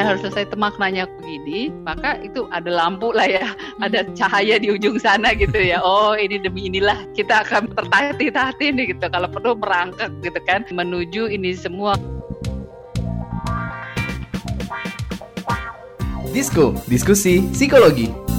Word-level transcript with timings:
dan 0.00 0.16
harus 0.16 0.24
selesai 0.24 0.48
itu 0.48 0.56
maknanya 0.56 1.04
begini, 1.20 1.68
maka 1.84 2.16
itu 2.24 2.48
ada 2.56 2.72
lampu 2.72 3.12
lah 3.12 3.28
ya, 3.28 3.52
ada 3.84 4.08
cahaya 4.16 4.56
di 4.56 4.72
ujung 4.72 4.96
sana 4.96 5.36
gitu 5.36 5.60
ya. 5.60 5.76
Oh 5.90 6.16
ini 6.16 6.40
demi 6.40 6.72
inilah 6.72 7.04
kita 7.12 7.44
akan 7.44 7.68
tertatih-tatih 7.76 8.72
nih 8.72 8.96
gitu. 8.96 9.04
Kalau 9.12 9.28
perlu 9.28 9.58
merangkak 9.60 10.08
gitu 10.24 10.40
kan 10.48 10.64
menuju 10.72 11.28
ini 11.28 11.52
semua. 11.52 12.00
Disko, 16.32 16.72
diskusi 16.88 17.44
psikologi. 17.52 18.29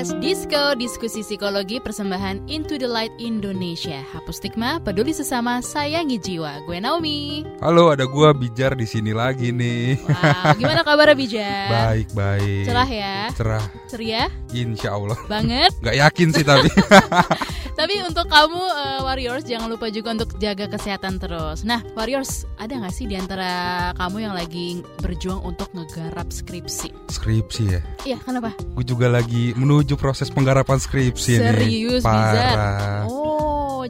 Podcast 0.00 0.16
Disco 0.24 0.62
Diskusi 0.80 1.20
Psikologi 1.20 1.76
Persembahan 1.76 2.48
Into 2.48 2.80
the 2.80 2.88
Light 2.88 3.12
Indonesia. 3.20 4.00
Hapus 4.16 4.40
stigma, 4.40 4.80
peduli 4.80 5.12
sesama, 5.12 5.60
sayangi 5.60 6.16
jiwa. 6.16 6.64
Gue 6.64 6.80
Naomi. 6.80 7.44
Halo, 7.60 7.92
ada 7.92 8.08
gua 8.08 8.32
Bijar 8.32 8.72
di 8.80 8.88
sini 8.88 9.12
lagi 9.12 9.52
nih. 9.52 10.00
Wow, 10.00 10.56
gimana 10.56 10.80
kabar 10.88 11.12
Bija? 11.12 11.68
Baik, 11.76 12.16
baik. 12.16 12.64
Cerah 12.64 12.88
ya? 12.88 13.16
Cerah, 13.36 13.64
Ceria? 13.92 14.32
insya 14.56 14.96
Allah. 14.96 15.20
Banget. 15.28 15.68
Gak 15.84 15.96
yakin 16.00 16.28
sih 16.32 16.48
tapi. 16.48 16.72
Tapi 17.80 17.96
untuk 18.04 18.28
kamu 18.28 18.60
eh, 18.60 19.00
Warriors 19.00 19.44
jangan 19.48 19.72
lupa 19.72 19.88
juga 19.88 20.12
untuk 20.12 20.36
jaga 20.36 20.68
kesehatan 20.68 21.16
terus. 21.16 21.64
Nah, 21.64 21.80
Warriors, 21.96 22.44
ada 22.60 22.76
nggak 22.76 22.92
sih 22.92 23.08
di 23.08 23.16
antara 23.16 23.88
kamu 23.96 24.28
yang 24.28 24.36
lagi 24.36 24.84
berjuang 25.00 25.40
untuk 25.40 25.72
ngegarap 25.72 26.28
skripsi? 26.28 26.92
skripsi 27.08 27.62
ya. 27.68 27.80
Iya, 28.04 28.18
kenapa? 28.20 28.52
Gue 28.76 28.84
juga 28.84 29.08
lagi 29.08 29.56
menuju 29.56 29.96
proses 29.96 30.28
penggarapan 30.28 30.76
skripsi 30.76 31.40
nih. 31.40 31.56
Serius, 31.56 32.02
Bizar? 32.04 33.04
Oh, 33.08 33.19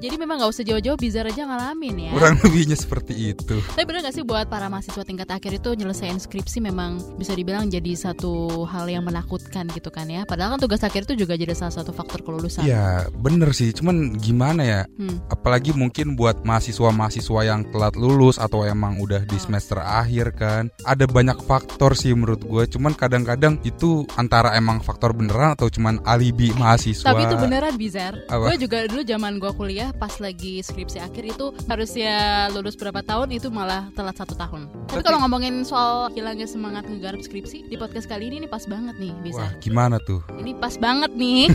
jadi 0.00 0.16
memang 0.16 0.40
nggak 0.40 0.50
usah 0.56 0.64
jauh-jauh 0.64 0.96
Bizar 0.96 1.28
aja 1.28 1.44
ngalamin 1.44 2.08
ya. 2.08 2.12
Kurang 2.16 2.40
lebihnya 2.40 2.72
seperti 2.72 3.36
itu. 3.36 3.60
Tapi 3.60 3.84
bener 3.84 4.00
gak 4.00 4.16
sih 4.16 4.24
buat 4.24 4.48
para 4.48 4.72
mahasiswa 4.72 5.04
tingkat 5.04 5.28
akhir 5.28 5.60
itu 5.60 5.76
nyelesain 5.76 6.16
skripsi 6.16 6.64
memang 6.64 7.20
bisa 7.20 7.36
dibilang 7.36 7.68
jadi 7.68 7.92
satu 7.92 8.64
hal 8.64 8.88
yang 8.88 9.04
menakutkan 9.04 9.68
gitu 9.76 9.92
kan 9.92 10.08
ya 10.08 10.24
Padahal 10.24 10.56
kan 10.56 10.60
tugas 10.64 10.80
akhir 10.80 11.04
itu 11.04 11.24
juga 11.24 11.36
jadi 11.36 11.52
salah 11.52 11.76
satu 11.76 11.92
faktor 11.92 12.24
kelulusan 12.24 12.64
Ya 12.64 13.12
bener 13.12 13.52
sih, 13.52 13.76
cuman 13.76 14.16
gimana 14.16 14.64
ya? 14.64 14.80
Hmm. 14.96 15.20
Apalagi 15.28 15.76
mungkin 15.76 16.16
buat 16.16 16.40
mahasiswa-mahasiswa 16.48 17.40
yang 17.44 17.68
telat 17.68 17.94
lulus 18.00 18.40
atau 18.40 18.64
emang 18.64 18.96
udah 19.04 19.20
di 19.28 19.36
semester 19.36 19.84
akhir 19.84 20.32
kan 20.40 20.72
Ada 20.88 21.04
banyak 21.04 21.44
faktor 21.44 21.92
sih 21.92 22.16
menurut 22.16 22.40
gue 22.40 22.64
Cuman 22.72 22.96
kadang-kadang 22.96 23.60
itu 23.68 24.08
antara 24.16 24.56
emang 24.56 24.80
faktor 24.80 25.12
beneran 25.12 25.52
atau 25.52 25.68
cuman 25.68 26.00
alibi 26.08 26.56
mahasiswa 26.56 27.04
Tapi 27.04 27.28
itu 27.28 27.36
beneran 27.36 27.74
bizar? 27.76 28.16
Gue 28.28 28.56
juga 28.56 28.88
dulu 28.88 29.04
zaman 29.04 29.36
gue 29.36 29.52
kuliah 29.52 29.89
pas 29.92 30.12
lagi 30.18 30.60
skripsi 30.60 30.98
akhir 30.98 31.24
itu 31.32 31.50
harusnya 31.66 32.12
lulus 32.50 32.74
berapa 32.74 33.00
tahun 33.00 33.32
itu 33.32 33.48
malah 33.48 33.88
telat 33.92 34.16
satu 34.16 34.34
tahun. 34.34 34.66
Tapi 34.68 35.00
Berarti- 35.00 35.06
kalau 35.06 35.18
ngomongin 35.22 35.62
soal 35.62 36.10
hilangnya 36.12 36.44
semangat 36.44 36.82
ngegarap 36.84 37.22
skripsi 37.22 37.70
Di 37.70 37.76
podcast 37.76 38.10
kali 38.10 38.26
ini 38.26 38.42
ini 38.42 38.48
pas 38.50 38.66
banget 38.66 38.98
nih 38.98 39.12
Wah 39.14 39.22
bizar 39.22 39.50
gimana 39.62 39.96
tuh? 40.02 40.20
Ini 40.34 40.52
pas 40.58 40.74
banget 40.76 41.12
nih. 41.14 41.46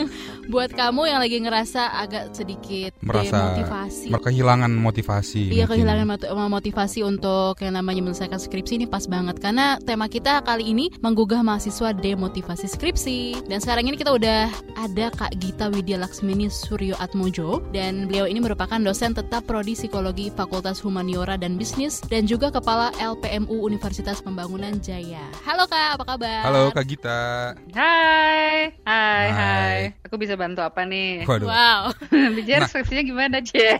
Buat 0.52 0.70
kamu 0.72 1.08
yang 1.08 1.20
lagi 1.20 1.40
ngerasa 1.40 1.96
agak 1.96 2.36
sedikit 2.36 2.92
Merasa 3.00 3.54
demotivasi. 3.56 4.08
Kehilangan 4.14 4.70
motivasi 4.72 5.42
Iya 5.50 5.64
kehilangan 5.66 6.06
mot- 6.06 6.30
motivasi 6.50 7.02
untuk 7.02 7.58
yang 7.60 7.76
namanya 7.76 8.00
menyelesaikan 8.00 8.38
skripsi 8.38 8.78
ini 8.78 8.86
pas 8.86 9.04
banget. 9.04 9.38
Karena 9.38 9.76
tema 9.82 10.06
kita 10.06 10.40
kali 10.42 10.70
ini 10.70 10.88
menggugah 11.00 11.42
mahasiswa 11.42 11.92
demotivasi 11.92 12.66
skripsi. 12.68 13.48
Dan 13.50 13.58
sekarang 13.60 13.88
ini 13.88 13.96
kita 13.96 14.14
udah 14.14 14.48
ada 14.78 15.06
Kak 15.10 15.36
Gita 15.38 15.68
Widya 15.68 15.98
Laksmini 15.98 16.48
Suryo 16.48 16.94
Atmojo 16.96 17.60
dan 17.84 18.08
beliau 18.08 18.24
ini 18.24 18.40
merupakan 18.40 18.80
dosen 18.80 19.12
tetap 19.12 19.44
prodi 19.44 19.76
psikologi 19.76 20.32
Fakultas 20.32 20.80
Humaniora 20.80 21.36
dan 21.36 21.60
Bisnis 21.60 22.00
dan 22.00 22.24
juga 22.24 22.48
kepala 22.48 22.88
LPMU 22.96 23.60
Universitas 23.60 24.24
Pembangunan 24.24 24.80
Jaya. 24.80 25.20
Halo 25.44 25.68
Kak, 25.68 26.00
apa 26.00 26.04
kabar? 26.08 26.48
Halo 26.48 26.72
Kak 26.72 26.80
Gita 26.88 27.52
Hai, 27.76 28.72
hai, 28.88 28.88
Hai. 28.88 29.26
hai. 29.28 29.78
Aku 30.00 30.16
bisa 30.16 30.32
bantu 30.32 30.64
apa 30.64 30.88
nih? 30.88 31.28
Waduh 31.28 31.44
Wow. 31.44 31.92
Bicara 32.40 32.64
Nah. 32.64 32.68
skripsinya 32.72 33.04
gimana, 33.04 33.36
Cie? 33.44 33.76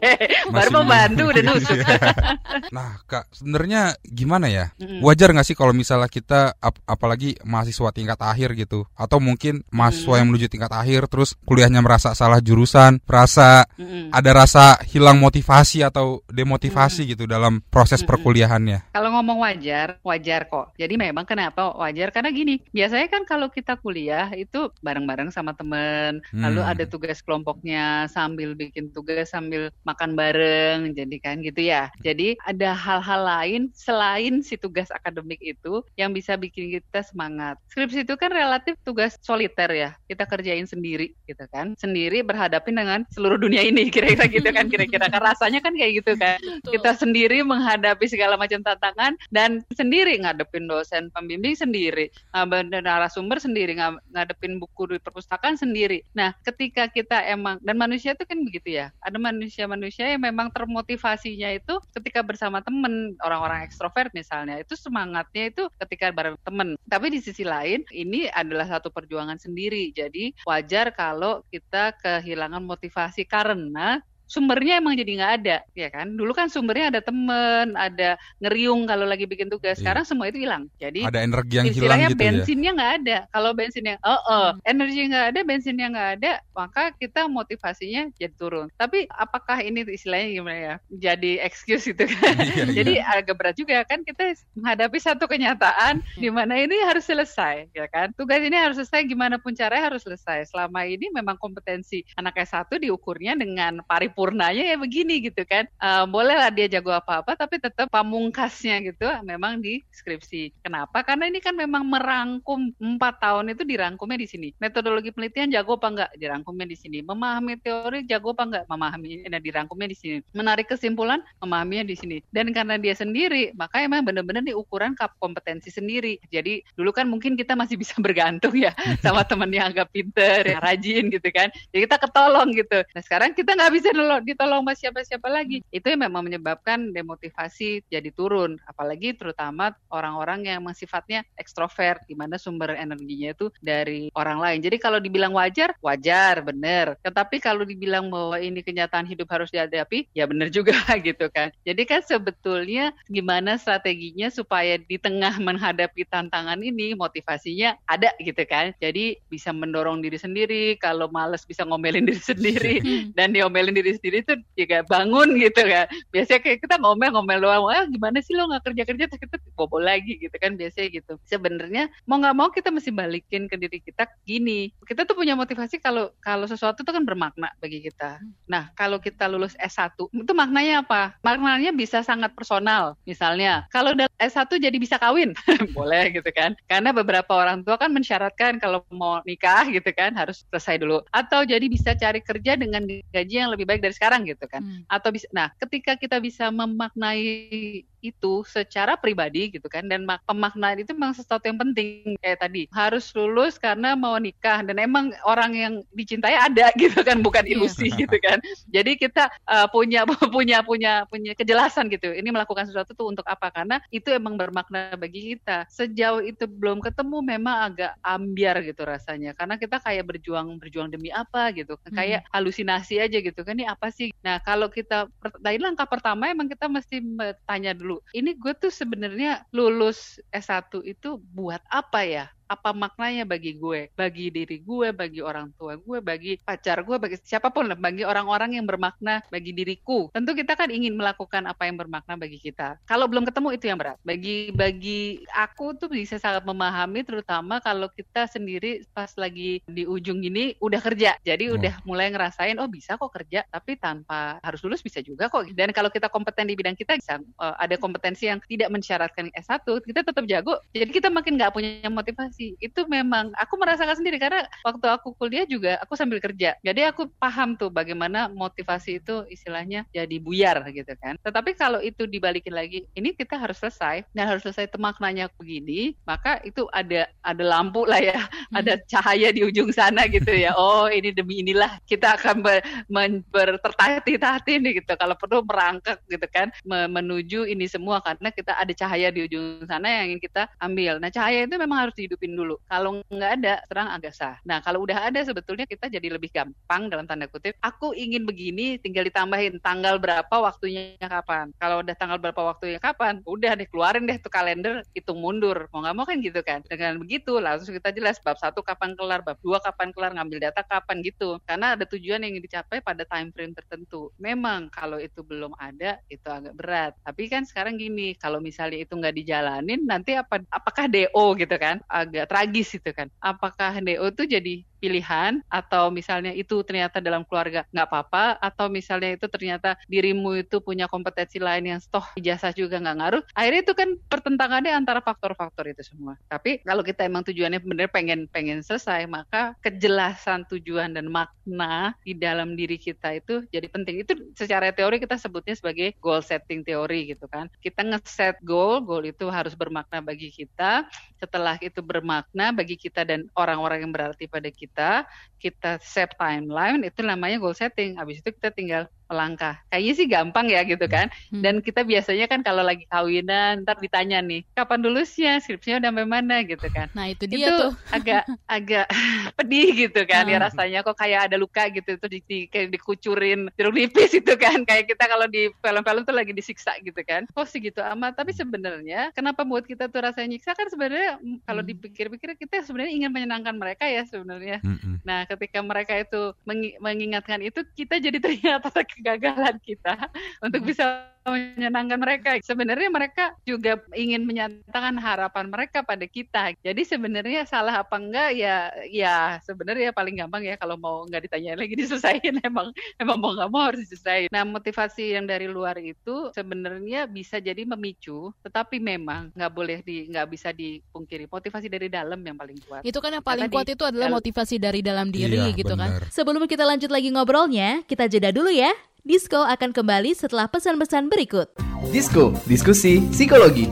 Baru 0.52 0.68
mau 0.68 0.84
bantu 0.84 1.32
udah 1.32 1.42
nusuk. 1.42 1.78
Nah, 2.76 3.00
Kak, 3.08 3.32
sebenarnya 3.32 3.96
gimana 4.04 4.52
ya? 4.52 4.68
Wajar 5.00 5.32
nggak 5.32 5.48
sih 5.48 5.56
kalau 5.56 5.72
misalnya 5.72 6.12
kita 6.12 6.52
ap- 6.60 6.82
apalagi 6.84 7.40
mahasiswa 7.40 7.88
tingkat 7.88 8.20
akhir 8.20 8.52
gitu 8.52 8.84
atau 8.92 9.16
mungkin 9.16 9.64
mahasiswa 9.72 10.20
yang 10.20 10.28
menuju 10.28 10.52
tingkat 10.52 10.68
akhir 10.76 11.08
terus 11.08 11.32
kuliahnya 11.48 11.80
merasa 11.80 12.12
salah 12.12 12.44
jurusan, 12.44 13.00
merasa 13.08 13.64
Ada 14.10 14.30
rasa 14.34 14.64
hilang 14.86 15.18
motivasi 15.18 15.82
atau 15.86 16.20
demotivasi 16.28 17.14
gitu 17.14 17.24
dalam 17.24 17.62
proses 17.72 18.00
Mm-mm. 18.02 18.10
perkuliahannya. 18.10 18.78
Kalau 18.94 19.10
ngomong 19.14 19.42
wajar, 19.44 19.98
wajar 20.02 20.46
kok. 20.46 20.74
Jadi 20.78 20.94
memang 20.98 21.24
kenapa 21.26 21.74
wajar? 21.78 22.10
Karena 22.10 22.30
gini, 22.30 22.60
biasanya 22.70 23.08
kan 23.10 23.22
kalau 23.24 23.48
kita 23.50 23.76
kuliah 23.78 24.30
itu 24.34 24.70
bareng-bareng 24.82 25.30
sama 25.30 25.54
temen, 25.54 26.20
lalu 26.34 26.60
Hmm. 26.64 26.72
ada 26.72 26.84
tugas 26.88 27.20
kelompoknya 27.20 28.08
sambil 28.10 28.54
bikin 28.54 28.90
tugas 28.94 29.30
sambil 29.30 29.68
makan 29.84 30.14
bareng, 30.16 30.94
jadi 30.94 31.16
kan 31.20 31.40
gitu 31.42 31.60
ya. 31.60 31.90
Jadi 32.00 32.38
ada 32.44 32.72
hal-hal 32.74 33.20
lain 33.24 33.62
selain 33.74 34.40
si 34.40 34.56
tugas 34.56 34.88
akademik 34.94 35.40
itu 35.42 35.84
yang 35.98 36.14
bisa 36.14 36.38
bikin 36.38 36.72
kita 36.78 37.04
semangat. 37.04 37.58
Skripsi 37.70 38.06
itu 38.06 38.14
kan 38.16 38.32
relatif 38.32 38.78
tugas 38.86 39.18
soliter 39.20 39.68
ya, 39.74 39.90
kita 40.08 40.24
kerjain 40.24 40.64
sendiri 40.64 41.12
gitu 41.28 41.44
kan, 41.50 41.74
sendiri 41.76 42.24
berhadapin 42.24 42.76
dengan 42.78 43.04
seluruh 43.12 43.36
dunia 43.36 43.60
ini 43.60 43.83
kira-kira 43.94 44.24
gitu 44.30 44.48
kan, 44.50 44.66
kira-kira. 44.68 45.06
Kan 45.08 45.22
rasanya 45.22 45.60
kan 45.60 45.72
kayak 45.74 46.04
gitu 46.04 46.12
kan. 46.16 46.38
Kita 46.64 46.90
sendiri 46.96 47.40
menghadapi 47.44 48.04
segala 48.08 48.38
macam 48.38 48.60
tantangan 48.62 49.16
dan 49.30 49.60
sendiri 49.74 50.16
ngadepin 50.20 50.66
dosen 50.68 51.10
pembimbing 51.12 51.56
sendiri 51.56 52.08
ngadepin 52.34 52.82
narasumber 52.84 53.38
sendiri 53.38 53.76
nga- 53.78 54.00
ngadepin 54.12 54.58
buku 54.58 54.96
di 54.96 54.98
perpustakaan 55.00 55.58
sendiri. 55.58 56.02
Nah 56.16 56.32
ketika 56.42 56.88
kita 56.90 57.22
emang 57.26 57.58
dan 57.62 57.76
manusia 57.78 58.12
itu 58.12 58.24
kan 58.26 58.38
begitu 58.42 58.80
ya. 58.80 58.86
Ada 59.02 59.16
manusia-manusia 59.20 60.14
yang 60.14 60.22
memang 60.22 60.50
termotivasinya 60.50 61.52
itu 61.54 61.74
ketika 61.94 62.20
bersama 62.24 62.60
temen 62.64 63.14
orang-orang 63.22 63.62
ekstrovert 63.66 64.10
misalnya 64.12 64.60
itu 64.60 64.74
semangatnya 64.78 65.50
itu 65.50 65.66
ketika 65.80 66.10
bareng 66.14 66.36
temen. 66.42 66.76
Tapi 66.88 67.06
di 67.14 67.20
sisi 67.22 67.42
lain 67.46 67.82
ini 67.92 68.28
adalah 68.30 68.68
satu 68.68 68.90
perjuangan 68.90 69.38
sendiri. 69.38 69.90
Jadi 69.94 70.34
wajar 70.46 70.92
kalau 70.94 71.42
kita 71.50 71.94
kehilangan 72.00 72.62
motivasi 72.64 73.26
karena 73.74 74.06
sumbernya 74.34 74.82
emang 74.82 74.98
jadi 74.98 75.12
nggak 75.14 75.32
ada 75.38 75.56
ya 75.78 75.88
kan? 75.94 76.18
Dulu 76.18 76.34
kan 76.34 76.50
sumbernya 76.50 76.90
ada 76.90 77.00
temen 77.00 77.78
ada 77.78 78.18
ngeriung 78.42 78.90
kalau 78.90 79.06
lagi 79.06 79.30
bikin 79.30 79.46
tugas. 79.46 79.78
Iya. 79.78 79.86
sekarang 79.86 80.04
semua 80.06 80.26
itu 80.26 80.42
hilang. 80.42 80.66
Jadi 80.82 81.06
Ada 81.06 81.22
energi 81.22 81.54
yang 81.62 81.66
hilang 81.70 81.78
istilahnya 81.78 82.08
gitu 82.10 82.18
ya. 82.18 82.22
bensinnya 82.26 82.70
nggak 82.74 82.92
ada. 82.98 83.18
Kalau 83.30 83.50
bensinnya 83.54 83.94
oh, 84.02 84.20
oh 84.26 84.48
energi 84.66 85.00
nggak 85.06 85.26
ada 85.30 85.40
bensinnya 85.46 85.86
nggak 85.94 86.10
ada 86.18 86.32
maka 86.50 86.90
kita 86.98 87.30
motivasinya 87.30 88.10
jadi 88.18 88.34
turun. 88.34 88.66
Tapi 88.74 89.06
apakah 89.14 89.62
ini 89.62 89.86
istilahnya 89.86 90.28
gimana 90.34 90.58
ya? 90.58 90.74
Jadi 90.90 91.38
excuse 91.38 91.86
gitu 91.86 92.02
kan? 92.08 92.34
Iya, 92.34 92.64
iya. 92.66 92.74
jadi 92.74 92.94
agak 93.20 93.34
berat 93.38 93.54
juga 93.54 93.86
kan 93.86 94.02
kita 94.02 94.34
menghadapi 94.58 94.98
satu 94.98 95.30
kenyataan 95.30 96.02
di 96.18 96.28
mana 96.32 96.58
ini 96.58 96.74
harus 96.82 97.06
selesai 97.06 97.70
ya 97.70 97.86
kan? 97.86 98.10
Tugas 98.18 98.42
ini 98.42 98.56
harus 98.56 98.80
selesai 98.80 99.06
gimana 99.06 99.38
pun 99.38 99.54
caranya 99.54 99.94
harus 99.94 100.02
selesai. 100.02 100.50
Selama 100.50 100.82
ini 100.88 101.12
memang 101.12 101.38
kompetensi 101.38 102.02
anak 102.16 102.40
S1 102.40 102.80
diukurnya 102.80 103.36
dengan 103.36 103.84
paripurnanya 104.24 104.64
ya 104.72 104.76
begini 104.80 105.20
gitu 105.20 105.44
kan. 105.44 105.68
Eh, 105.68 106.04
bolehlah 106.08 106.48
dia 106.48 106.64
jago 106.64 106.96
apa-apa 106.96 107.36
tapi 107.36 107.60
tetap 107.60 107.92
pamungkasnya 107.92 108.80
gitu 108.88 109.04
memang 109.20 109.60
di 109.60 109.84
skripsi 109.92 110.64
kenapa? 110.64 111.04
Karena 111.04 111.28
ini 111.28 111.44
kan 111.44 111.52
memang 111.52 111.84
merangkum 111.84 112.72
empat 112.80 113.20
tahun 113.20 113.52
itu 113.52 113.68
dirangkumnya 113.68 114.16
di 114.16 114.28
sini. 114.28 114.48
Metodologi 114.56 115.12
penelitian 115.12 115.52
jago 115.52 115.76
apa 115.76 115.88
enggak? 115.92 116.10
Dirangkumnya 116.16 116.64
di 116.64 116.76
sini. 116.80 116.98
Memahami 117.04 117.60
teori 117.60 118.08
jago 118.08 118.32
apa 118.32 118.44
enggak? 118.48 118.64
Memahami 118.72 119.28
nah, 119.28 119.40
dirangkumnya 119.40 119.88
di 119.92 119.96
sini. 119.98 120.16
Menarik 120.32 120.72
kesimpulan 120.72 121.20
memahaminya 121.44 121.84
di 121.84 121.96
sini. 122.00 122.16
Dan 122.32 122.48
karena 122.56 122.80
dia 122.80 122.96
sendiri 122.96 123.52
maka 123.52 123.84
emang 123.84 124.08
benar-benar 124.08 124.40
diukuran 124.40 124.96
kap 124.96 125.12
kompetensi 125.20 125.68
sendiri. 125.68 126.16
Jadi 126.32 126.64
dulu 126.72 126.96
kan 126.96 127.12
mungkin 127.12 127.36
kita 127.36 127.52
masih 127.52 127.76
bisa 127.76 127.92
bergantung 128.04 128.56
ya 128.56 128.72
sama 129.04 129.20
temen 129.28 129.52
yang 129.52 129.68
agak 129.68 129.92
pinter 129.92 130.48
yang 130.48 130.64
rajin 130.64 131.12
gitu 131.12 131.28
kan. 131.28 131.52
Jadi 131.76 131.84
kita 131.84 131.96
ketolong 132.00 132.48
gitu. 132.56 132.80
Nah 132.96 133.02
sekarang 133.04 133.36
kita 133.36 133.52
nggak 133.52 133.72
bisa 133.74 133.88
ditolong 134.24 134.64
sama 134.64 134.72
siapa-siapa 134.76 135.28
lagi. 135.28 135.60
Itu 135.68 135.92
yang 135.92 136.08
memang 136.08 136.26
menyebabkan 136.26 136.92
demotivasi 136.92 137.84
jadi 137.88 138.10
turun. 138.12 138.56
Apalagi 138.68 139.16
terutama 139.16 139.72
orang-orang 139.92 140.48
yang 140.48 140.60
sifatnya 140.72 141.22
ekstrovert, 141.36 142.02
di 142.08 142.16
mana 142.16 142.40
sumber 142.40 142.74
energinya 142.74 143.32
itu 143.36 143.52
dari 143.60 144.08
orang 144.16 144.40
lain. 144.40 144.58
Jadi 144.64 144.76
kalau 144.80 144.98
dibilang 144.98 145.32
wajar, 145.36 145.76
wajar, 145.84 146.40
bener. 146.42 146.96
Tetapi 147.04 147.38
kalau 147.40 147.62
dibilang 147.64 148.08
bahwa 148.08 148.40
ini 148.40 148.60
kenyataan 148.64 149.06
hidup 149.06 149.28
harus 149.30 149.52
dihadapi, 149.52 150.08
ya 150.16 150.24
bener 150.24 150.48
juga 150.48 150.74
gitu 151.06 151.28
kan. 151.30 151.52
Jadi 151.62 151.82
kan 151.84 152.00
sebetulnya 152.02 152.92
gimana 153.08 153.56
strateginya 153.60 154.28
supaya 154.28 154.76
di 154.80 154.96
tengah 154.96 155.36
menghadapi 155.38 156.08
tantangan 156.08 156.58
ini 156.60 156.96
motivasinya 156.96 157.76
ada 157.86 158.10
gitu 158.20 158.42
kan. 158.48 158.72
Jadi 158.82 159.20
bisa 159.30 159.52
mendorong 159.54 160.00
diri 160.02 160.18
sendiri, 160.18 160.76
kalau 160.80 161.06
males 161.12 161.44
bisa 161.46 161.62
ngomelin 161.62 162.08
diri 162.08 162.22
sendiri 162.22 162.74
dan 163.18 163.30
diomelin 163.30 163.76
diri 163.76 163.93
sendiri 163.98 164.24
itu 164.24 164.34
juga 164.56 164.82
bangun 164.86 165.36
gitu 165.38 165.62
kan. 165.64 165.86
Biasanya 166.10 166.40
kayak 166.40 166.58
kita 166.64 166.74
ngomel-ngomel 166.80 167.38
doang, 167.40 167.64
ah 167.70 167.84
gimana 167.86 168.18
sih 168.24 168.34
lo 168.34 168.48
nggak 168.50 168.72
kerja-kerja 168.72 169.04
terus 169.10 169.20
kita 169.22 169.36
bobo 169.54 169.78
lagi 169.78 170.18
gitu 170.18 170.36
kan 170.40 170.58
biasanya 170.58 170.88
gitu. 170.90 171.12
Sebenarnya 171.28 171.92
mau 172.08 172.18
nggak 172.18 172.36
mau 172.36 172.48
kita 172.50 172.72
mesti 172.72 172.90
balikin 172.90 173.46
ke 173.46 173.56
diri 173.60 173.78
kita 173.78 174.08
gini. 174.26 174.72
Kita 174.84 175.06
tuh 175.06 175.14
punya 175.14 175.38
motivasi 175.38 175.78
kalau 175.78 176.10
kalau 176.18 176.48
sesuatu 176.48 176.82
itu 176.82 176.90
kan 176.90 177.04
bermakna 177.04 177.52
bagi 177.60 177.84
kita. 177.84 178.18
Nah, 178.48 178.72
kalau 178.72 178.98
kita 178.98 179.28
lulus 179.28 179.52
S1 179.60 179.94
itu 179.96 180.32
maknanya 180.32 180.82
apa? 180.82 181.14
Maknanya 181.20 181.76
bisa 181.76 182.00
sangat 182.00 182.32
personal. 182.32 182.96
Misalnya, 183.04 183.68
kalau 183.68 183.92
udah 183.92 184.08
S1 184.18 184.48
jadi 184.56 184.76
bisa 184.80 184.96
kawin. 184.96 185.36
Boleh 185.76 186.08
gitu 186.10 186.28
kan. 186.32 186.56
Karena 186.64 186.90
beberapa 186.96 187.28
orang 187.36 187.60
tua 187.60 187.76
kan 187.76 187.92
mensyaratkan 187.92 188.56
kalau 188.56 188.80
mau 188.88 189.20
nikah 189.28 189.68
gitu 189.68 189.92
kan 189.92 190.16
harus 190.16 190.48
selesai 190.48 190.80
dulu. 190.80 191.04
Atau 191.12 191.44
jadi 191.44 191.64
bisa 191.68 191.92
cari 191.92 192.24
kerja 192.24 192.56
dengan 192.56 192.88
gaji 192.88 193.34
yang 193.34 193.52
lebih 193.52 193.68
baik 193.68 193.83
dari 193.84 193.94
sekarang 193.94 194.24
gitu 194.24 194.48
kan. 194.48 194.64
Hmm. 194.64 194.82
Atau 194.88 195.12
bisa 195.12 195.28
nah, 195.30 195.52
ketika 195.60 196.00
kita 196.00 196.16
bisa 196.24 196.48
memaknai 196.48 197.84
itu 198.04 198.44
secara 198.44 199.00
pribadi 199.00 199.48
gitu 199.48 199.64
kan. 199.72 199.88
Dan 199.88 200.04
mak- 200.04 200.20
pemaknaan 200.28 200.84
itu 200.84 200.92
memang 200.92 201.16
sesuatu 201.16 201.48
yang 201.48 201.56
penting. 201.56 202.20
Kayak 202.20 202.44
tadi 202.44 202.68
harus 202.68 203.08
lulus 203.16 203.56
karena 203.56 203.96
mau 203.96 204.20
nikah. 204.20 204.60
Dan 204.60 204.76
emang 204.76 205.16
orang 205.24 205.52
yang 205.56 205.74
dicintai 205.96 206.36
ada 206.36 206.68
gitu 206.82 207.00
kan 207.00 207.24
bukan 207.24 207.44
Iya. 207.48 207.56
ilusi 207.56 207.88
gitu 207.92 208.16
kan. 208.20 208.38
Jadi 208.68 209.00
kita 209.00 209.32
uh, 209.48 209.66
punya 209.72 210.04
punya 210.36 210.60
punya 210.60 211.08
punya 211.08 211.32
kejelasan 211.32 211.88
gitu. 211.88 212.12
Ini 212.12 212.28
melakukan 212.28 212.68
sesuatu 212.68 212.92
tuh 212.92 213.08
untuk 213.08 213.24
apa? 213.24 213.48
Karena 213.48 213.80
itu 213.88 214.12
emang 214.12 214.36
bermakna 214.36 214.92
bagi 215.00 215.34
kita. 215.36 215.64
Sejauh 215.72 216.20
itu 216.20 216.44
belum 216.44 216.84
ketemu 216.84 217.24
memang 217.24 217.72
agak 217.72 217.92
ambiar 218.04 218.60
gitu 218.60 218.84
rasanya. 218.84 219.32
Karena 219.32 219.56
kita 219.56 219.80
kayak 219.80 220.04
berjuang 220.04 220.60
berjuang 220.60 220.92
demi 220.92 221.08
apa 221.08 221.50
gitu. 221.56 221.80
Kayak 221.94 222.26
halusinasi 222.34 223.00
aja 223.00 223.18
gitu 223.20 223.40
kan. 223.40 223.56
Ini 223.56 223.70
apa 223.70 223.88
sih? 223.88 224.10
Nah 224.20 224.42
kalau 224.42 224.68
kita 224.68 225.06
tadi 225.40 225.58
langkah 225.62 225.86
pertama 225.86 226.26
emang 226.28 226.50
kita 226.50 226.66
mesti 226.66 226.98
bertanya 226.98 227.72
dulu 227.72 227.93
ini 228.14 228.34
gue 228.38 228.52
tuh 228.56 228.72
sebenarnya 228.72 229.44
lulus 229.54 230.18
S1 230.30 230.70
itu 230.86 231.20
buat 231.34 231.60
apa 231.70 232.00
ya 232.06 232.26
apa 232.46 232.70
maknanya 232.76 233.24
bagi 233.24 233.56
gue, 233.56 233.88
bagi 233.96 234.28
diri 234.28 234.60
gue, 234.60 234.92
bagi 234.92 235.20
orang 235.24 235.50
tua 235.56 235.76
gue, 235.78 235.98
bagi 236.04 236.36
pacar 236.42 236.84
gue, 236.84 236.96
bagi 237.00 237.16
siapa 237.20 237.48
pun, 237.48 237.70
lah, 237.72 237.78
bagi 237.78 238.04
orang-orang 238.04 238.60
yang 238.60 238.66
bermakna 238.68 239.24
bagi 239.32 239.52
diriku. 239.56 240.12
Tentu 240.12 240.36
kita 240.36 240.54
kan 240.54 240.68
ingin 240.68 240.94
melakukan 240.94 241.48
apa 241.48 241.64
yang 241.68 241.80
bermakna 241.80 242.14
bagi 242.18 242.36
kita. 242.38 242.76
Kalau 242.84 243.08
belum 243.08 243.24
ketemu 243.24 243.48
itu 243.56 243.64
yang 243.70 243.78
berat. 243.80 243.98
Bagi 244.04 244.52
bagi 244.52 245.02
aku 245.32 245.74
tuh 245.78 245.88
bisa 245.88 246.20
sangat 246.20 246.44
memahami, 246.44 247.00
terutama 247.06 247.58
kalau 247.60 247.88
kita 247.92 248.28
sendiri 248.28 248.84
pas 248.92 249.10
lagi 249.16 249.60
di 249.64 249.84
ujung 249.88 250.20
ini 250.20 250.54
udah 250.60 250.80
kerja, 250.82 251.16
jadi 251.24 251.44
Hmm. 251.50 251.56
udah 251.60 251.74
mulai 251.84 252.08
ngerasain 252.12 252.56
oh 252.60 252.68
bisa 252.68 252.96
kok 252.96 253.12
kerja, 253.12 253.44
tapi 253.48 253.76
tanpa 253.78 254.36
harus 254.42 254.60
lulus 254.64 254.80
bisa 254.82 255.00
juga 255.04 255.28
kok. 255.30 255.46
Dan 255.54 255.70
kalau 255.70 255.88
kita 255.92 256.08
kompeten 256.08 256.48
di 256.48 256.54
bidang 256.58 256.76
kita 256.76 256.96
bisa 256.98 257.20
eh, 257.20 257.54
ada 257.60 257.76
kompetensi 257.78 258.26
yang 258.28 258.40
tidak 258.44 258.68
mensyaratkan 258.72 259.28
S1, 259.34 259.62
kita 259.84 260.00
tetap 260.06 260.24
jago. 260.26 260.58
Jadi 260.74 260.90
kita 260.90 261.08
makin 261.12 261.36
nggak 261.38 261.52
punya 261.54 261.88
motivasi. 261.88 262.33
Itu 262.58 262.86
memang 262.90 263.30
aku 263.38 263.54
merasakan 263.60 263.94
sendiri 263.98 264.18
karena 264.18 264.42
waktu 264.66 264.86
aku 264.90 265.14
kuliah 265.18 265.46
juga 265.46 265.78
aku 265.82 265.94
sambil 265.94 266.18
kerja. 266.18 266.56
Jadi 266.64 266.80
aku 266.86 267.06
paham 267.18 267.54
tuh 267.54 267.70
bagaimana 267.70 268.26
motivasi 268.32 268.98
itu 269.02 269.22
istilahnya 269.30 269.84
jadi 269.94 270.16
buyar 270.18 270.64
gitu 270.74 270.90
kan. 270.98 271.14
Tetapi 271.22 271.54
kalau 271.54 271.78
itu 271.78 272.06
dibalikin 272.10 272.52
lagi, 272.54 272.82
ini 272.96 273.14
kita 273.14 273.38
harus 273.38 273.58
selesai 273.62 274.02
dan 274.12 274.24
harus 274.30 274.42
selesai 274.42 274.66
itu 274.66 274.78
maknanya 274.80 275.30
begini, 275.38 275.94
maka 276.08 276.40
itu 276.42 276.66
ada 276.74 277.06
ada 277.22 277.44
lampu 277.44 277.86
lah 277.86 278.00
ya, 278.02 278.18
ada 278.54 278.78
cahaya 278.90 279.30
di 279.30 279.44
ujung 279.46 279.70
sana 279.70 280.06
gitu 280.10 280.30
ya. 280.34 280.50
Oh, 280.64 280.88
ini 280.88 281.10
demi 281.12 281.42
inilah 281.44 281.76
kita 281.84 282.16
akan 282.16 282.40
ber, 282.40 282.62
men- 282.88 283.20
bertertatih-tatih 283.28 284.56
nih 284.62 284.72
gitu. 284.80 284.92
Kalau 284.96 285.14
perlu 285.18 285.42
merangkak 285.44 286.00
gitu 286.08 286.24
kan 286.30 286.48
me- 286.64 286.88
menuju 286.88 287.44
ini 287.48 287.66
semua 287.68 288.00
karena 288.00 288.30
kita 288.32 288.56
ada 288.56 288.72
cahaya 288.72 289.08
di 289.12 289.26
ujung 289.28 289.66
sana 289.68 289.86
yang 290.02 290.14
ingin 290.14 290.20
kita 290.22 290.42
ambil. 290.62 290.96
Nah, 291.02 291.10
cahaya 291.12 291.44
itu 291.44 291.54
memang 291.58 291.78
harus 291.88 291.96
dihidupin 292.24 292.32
dulu. 292.32 292.56
Kalau 292.64 293.04
nggak 293.12 293.32
ada, 293.40 293.54
terang 293.68 293.88
agak 293.92 294.16
sah. 294.16 294.40
Nah, 294.48 294.64
kalau 294.64 294.82
udah 294.88 295.12
ada 295.12 295.20
sebetulnya 295.20 295.68
kita 295.68 295.92
jadi 295.92 296.08
lebih 296.08 296.32
gampang 296.32 296.88
dalam 296.88 297.04
tanda 297.04 297.28
kutip. 297.28 297.52
Aku 297.60 297.92
ingin 297.92 298.24
begini, 298.24 298.80
tinggal 298.80 299.04
ditambahin 299.04 299.60
tanggal 299.60 300.00
berapa, 300.00 300.32
waktunya 300.32 300.96
kapan. 301.04 301.52
Kalau 301.60 301.84
udah 301.84 301.94
tanggal 301.94 302.16
berapa 302.16 302.40
waktunya 302.40 302.80
kapan, 302.80 303.20
udah 303.28 303.52
deh 303.60 303.68
keluarin 303.68 304.08
deh 304.08 304.16
tuh 304.16 304.32
kalender, 304.32 304.80
hitung 304.96 305.20
mundur. 305.20 305.68
Mau 305.70 305.84
nggak 305.84 305.94
mau 305.94 306.06
kan 306.08 306.18
gitu 306.24 306.40
kan. 306.40 306.64
Dengan 306.64 306.96
begitu 306.96 307.36
langsung 307.36 307.76
kita 307.76 307.92
jelas 307.92 308.16
bab 308.24 308.40
satu 308.40 308.64
kapan 308.64 308.96
kelar, 308.96 309.20
bab 309.20 309.36
dua 309.44 309.60
kapan 309.60 309.92
kelar, 309.92 310.16
ngambil 310.16 310.50
data 310.50 310.64
kapan 310.64 311.04
gitu. 311.04 311.36
Karena 311.44 311.76
ada 311.76 311.84
tujuan 311.84 312.24
yang 312.24 312.40
dicapai 312.40 312.80
pada 312.80 313.04
time 313.04 313.28
frame 313.34 313.52
tertentu. 313.52 314.08
Memang 314.16 314.72
kalau 314.72 314.96
itu 314.96 315.20
belum 315.20 315.52
ada, 315.60 316.00
itu 316.08 316.26
agak 316.30 316.54
berat. 316.56 316.92
Tapi 317.04 317.28
kan 317.28 317.44
sekarang 317.44 317.76
gini, 317.76 318.16
kalau 318.16 318.40
misalnya 318.40 318.80
itu 318.80 318.94
nggak 318.96 319.14
dijalanin, 319.14 319.84
nanti 319.84 320.16
apa 320.16 320.40
apakah 320.48 320.86
DO 320.88 321.34
gitu 321.36 321.56
kan? 321.58 321.82
Tragis 322.22 322.70
gitu 322.70 322.94
kan. 322.94 323.10
Apakah 323.18 323.82
DO 323.82 324.06
itu 324.14 324.22
jadi 324.30 324.54
pilihan? 324.78 325.42
Atau 325.50 325.90
misalnya 325.90 326.30
itu 326.30 326.62
ternyata 326.62 327.02
dalam 327.02 327.26
keluarga 327.26 327.66
nggak 327.74 327.88
apa-apa? 327.90 328.38
Atau 328.38 328.70
misalnya 328.70 329.18
itu 329.18 329.26
ternyata 329.26 329.74
dirimu 329.90 330.38
itu 330.38 330.62
punya 330.62 330.86
kompetensi 330.86 331.42
lain 331.42 331.74
yang 331.74 331.80
toh 331.90 332.06
ijazah 332.14 332.54
juga 332.54 332.78
nggak 332.78 332.96
ngaruh? 333.00 333.22
Akhirnya 333.34 333.60
itu 333.64 333.74
kan 333.74 333.88
pertentangannya 334.06 334.72
antara 334.76 335.00
faktor-faktor 335.00 335.72
itu 335.72 335.82
semua. 335.82 336.14
Tapi 336.30 336.62
kalau 336.62 336.86
kita 336.86 337.08
emang 337.08 337.26
tujuannya 337.26 337.58
benar 337.64 337.88
pengen 337.90 338.30
pengen 338.30 338.60
selesai 338.62 339.08
maka 339.10 339.56
kejelasan 339.64 340.46
tujuan 340.52 340.94
dan 340.94 341.08
makna 341.08 341.96
di 342.04 342.12
dalam 342.14 342.54
diri 342.54 342.76
kita 342.76 343.16
itu 343.16 343.42
jadi 343.50 343.66
penting. 343.72 344.04
Itu 344.04 344.12
secara 344.36 344.70
teori 344.70 345.00
kita 345.00 345.16
sebutnya 345.16 345.56
sebagai 345.56 345.96
goal 345.98 346.20
setting 346.20 346.60
teori 346.60 347.16
gitu 347.16 347.24
kan. 347.26 347.48
Kita 347.64 347.80
nge-set 347.82 348.38
goal 348.44 348.84
goal 348.84 349.08
itu 349.08 349.24
harus 349.32 349.56
bermakna 349.56 350.04
bagi 350.04 350.28
kita. 350.28 350.84
Setelah 351.16 351.56
itu 351.64 351.80
bermakna 352.04 352.52
bagi 352.52 352.76
kita 352.76 353.08
dan 353.08 353.24
orang-orang 353.32 353.88
yang 353.88 353.92
berarti 353.96 354.28
pada 354.28 354.52
kita, 354.52 355.08
kita 355.40 355.80
set 355.80 356.12
timeline 356.20 356.84
itu 356.84 357.00
namanya 357.00 357.40
goal 357.40 357.56
setting. 357.56 357.96
Habis 357.96 358.20
itu 358.20 358.28
kita 358.28 358.52
tinggal 358.52 358.92
melangkah. 359.04 359.60
Kayaknya 359.68 359.92
sih 359.94 360.06
gampang 360.06 360.46
ya 360.48 360.60
gitu 360.62 360.86
kan. 360.86 361.06
Hmm. 361.28 361.42
Dan 361.42 361.54
kita 361.60 361.82
biasanya 361.82 362.26
kan 362.26 362.40
kalau 362.40 362.60
lagi 362.60 362.84
kawinan, 362.86 363.62
ntar 363.62 363.76
ditanya 363.78 364.18
nih, 364.18 364.42
kapan 364.52 364.80
lulusnya, 364.80 365.38
skripsinya 365.38 365.78
udah 365.78 365.90
sampai 365.90 366.06
mana 366.06 366.36
gitu 366.42 366.66
kan. 366.68 366.88
Nah 366.92 367.08
itu 367.08 367.24
dia 367.24 367.46
itu 367.46 367.54
tuh. 367.54 367.72
agak 367.90 368.22
agak 368.46 368.86
pedih 369.38 369.68
gitu 369.86 370.00
kan 370.04 370.24
ya 370.24 370.36
Hmm. 370.36 370.46
rasanya 370.46 370.78
kok 370.80 370.96
kayak 370.96 371.30
ada 371.30 371.36
luka 371.36 371.68
gitu 371.68 371.94
itu 371.94 372.06
di, 372.08 372.18
di- 372.24 372.48
kayak 372.48 372.68
dikucurin 372.70 373.46
jeruk 373.54 373.72
nipis 373.72 374.10
itu 374.20 374.34
kan 374.34 374.62
kayak 374.62 374.86
kita 374.86 375.04
kalau 375.04 375.26
di 375.26 375.48
film-film 375.54 376.02
tuh 376.02 376.12
lagi 376.12 376.32
disiksa 376.32 376.74
gitu 376.80 376.98
kan 377.02 377.24
kok 377.26 377.46
segitu 377.46 377.78
amat 377.80 378.14
tapi 378.14 378.32
sebenarnya 378.32 379.12
kenapa 379.12 379.42
buat 379.42 379.62
kita 379.62 379.86
tuh 379.86 380.02
rasanya 380.02 380.34
nyiksa 380.34 380.52
kan 380.52 380.66
sebenarnya 380.66 381.18
mm, 381.18 381.38
kalau 381.42 381.60
Hmm. 381.60 381.70
dipikir-pikir 381.70 382.36
kita 382.36 382.60
sebenarnya 382.60 382.92
ingin 382.92 383.10
menyenangkan 383.10 383.54
mereka 383.54 383.84
ya 383.86 384.02
sebenarnya 384.04 384.58
Mm-mm. 384.60 385.00
Nah, 385.00 385.24
ketika 385.24 385.60
mereka 385.60 385.92
itu 385.94 386.32
mengi- 386.42 386.76
mengingatkan 386.78 387.40
itu, 387.40 387.60
kita 387.74 387.96
jadi 387.98 388.16
teringat 388.24 388.60
atas 388.60 388.72
kegagalan 389.04 389.60
kita 389.60 390.08
untuk 390.40 390.64
bisa 390.64 391.12
menyenangkan 391.24 391.96
mereka. 391.96 392.28
Sebenarnya 392.44 392.88
mereka 392.92 393.32
juga 393.48 393.80
ingin 393.96 394.28
menyatakan 394.28 395.00
harapan 395.00 395.48
mereka 395.48 395.80
pada 395.80 396.04
kita. 396.04 396.52
Jadi 396.60 396.84
sebenarnya 396.84 397.48
salah 397.48 397.80
apa 397.80 397.96
enggak 397.96 398.36
ya 398.36 398.68
ya 398.92 399.40
sebenarnya 399.40 399.96
paling 399.96 400.20
gampang 400.20 400.44
ya 400.44 400.60
kalau 400.60 400.76
mau 400.76 401.08
nggak 401.08 401.24
ditanya 401.28 401.56
lagi 401.56 401.74
diselesain 401.80 402.36
emang 402.44 402.70
emang 403.00 403.16
mau 403.16 403.32
nggak 403.32 403.50
mau 403.50 403.72
harus 403.72 403.88
diselesain. 403.88 404.28
Nah 404.28 404.44
motivasi 404.44 405.16
yang 405.16 405.24
dari 405.24 405.48
luar 405.48 405.80
itu 405.80 406.28
sebenarnya 406.36 407.08
bisa 407.08 407.40
jadi 407.40 407.64
memicu, 407.64 408.28
tetapi 408.44 408.76
memang 408.76 409.32
nggak 409.32 409.52
boleh 409.52 409.80
di 409.80 410.04
nggak 410.12 410.28
bisa 410.28 410.52
dipungkiri 410.52 411.24
motivasi 411.24 411.72
dari 411.72 411.88
dalam 411.88 412.20
yang 412.20 412.36
paling 412.36 412.60
kuat. 412.68 412.82
Itu 412.84 413.00
kan 413.00 413.16
yang 413.16 413.24
paling 413.24 413.48
tadi, 413.48 413.54
kuat 413.56 413.68
itu 413.72 413.84
adalah 413.88 414.12
motivasi 414.12 414.60
dari 414.60 414.84
dalam 414.84 415.08
diri 415.08 415.40
Iya, 415.40 415.56
gitu 415.56 415.74
kan. 415.74 415.88
bener. 415.98 416.12
Sebelum 416.12 416.44
kita 416.44 416.68
lanjut 416.68 416.92
lagi 416.92 417.08
ngobrolnya, 417.08 417.80
kita 417.88 418.06
jeda 418.12 418.28
dulu 418.28 418.52
ya. 418.52 418.70
Disco 419.04 419.36
akan 419.36 419.76
kembali 419.76 420.16
setelah 420.16 420.48
pesan-pesan 420.48 421.12
berikut. 421.12 421.52
Disko, 421.92 422.32
diskusi 422.48 423.04
psikologi. 423.12 423.68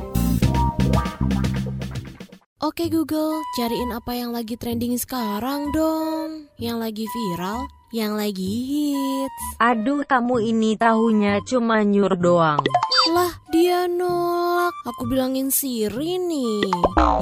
Oke 2.61 2.93
Google, 2.93 3.41
cariin 3.57 3.97
apa 3.97 4.13
yang 4.13 4.37
lagi 4.37 4.61
trending 4.61 4.93
sekarang 5.01 5.73
dong. 5.73 6.53
Yang 6.61 6.77
lagi 6.85 7.05
viral, 7.09 7.65
yang 7.97 8.13
lagi 8.21 8.45
hits. 8.45 9.45
Aduh 9.57 10.05
kamu 10.05 10.53
ini 10.53 10.77
tahunya 10.77 11.41
cuma 11.49 11.81
nyur 11.81 12.13
doang. 12.21 12.61
Lah, 13.13 13.29
dia 13.53 13.85
nolak. 13.93 14.73
Aku 14.89 15.05
bilangin 15.05 15.53
Siri 15.53 16.17
nih. 16.17 16.65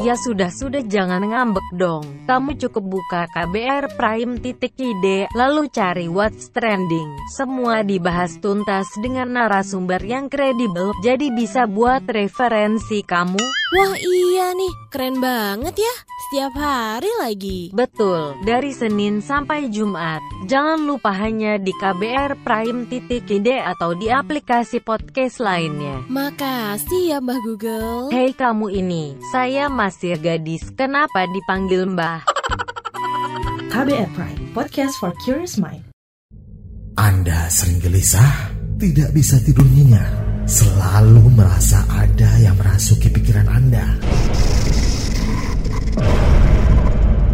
Ya 0.06 0.14
sudah-sudah 0.14 0.86
jangan 0.86 1.26
ngambek 1.26 1.66
dong. 1.74 2.06
Kamu 2.30 2.54
cukup 2.62 2.84
buka 2.94 3.26
KBR 3.34 3.98
Prime 3.98 4.38
titik 4.38 4.78
ide, 4.78 5.26
lalu 5.34 5.66
cari 5.66 6.06
what's 6.06 6.46
trending. 6.54 7.10
Semua 7.34 7.82
dibahas 7.82 8.38
tuntas 8.38 8.86
dengan 9.02 9.34
narasumber 9.34 9.98
yang 10.06 10.30
kredibel, 10.30 10.94
jadi 11.02 11.34
bisa 11.34 11.66
buat 11.66 12.06
referensi 12.06 13.02
kamu. 13.02 13.42
Wah 13.70 13.94
iya 13.98 14.50
nih, 14.54 14.74
keren 14.90 15.18
banget 15.18 15.78
ya. 15.78 15.94
Setiap 16.30 16.54
hari 16.58 17.10
lagi. 17.22 17.60
Betul, 17.70 18.38
dari 18.46 18.70
Senin 18.70 19.18
sampai 19.18 19.66
Jumat. 19.70 20.22
Jangan 20.46 20.86
lupa 20.86 21.10
hanya 21.14 21.58
di 21.58 21.74
KBR 21.74 22.38
Prime 22.42 22.86
titik 22.90 23.30
ide 23.30 23.62
atau 23.62 23.94
di 23.94 24.10
aplikasi 24.10 24.82
podcast 24.82 25.38
lainnya. 25.80 25.96
Makasih 26.06 27.02
ya 27.08 27.18
Mbah 27.18 27.40
Google. 27.40 28.12
Hei 28.12 28.36
kamu 28.36 28.66
ini, 28.76 29.16
saya 29.32 29.72
masih 29.72 30.20
gadis, 30.20 30.68
kenapa 30.76 31.24
dipanggil 31.32 31.88
Mbah? 31.88 32.28
KBR 33.72 34.10
Prime, 34.12 34.40
podcast 34.52 35.00
for 35.00 35.16
curious 35.24 35.56
mind. 35.56 35.82
Anda 37.00 37.48
sering 37.48 37.80
gelisah, 37.80 38.52
tidak 38.76 39.16
bisa 39.16 39.40
tidur 39.40 39.64
nyenyak, 39.64 40.10
selalu 40.44 41.32
merasa 41.32 41.80
ada 41.88 42.28
yang 42.44 42.52
merasuki 42.60 43.08
pikiran 43.08 43.48
Anda. 43.48 43.86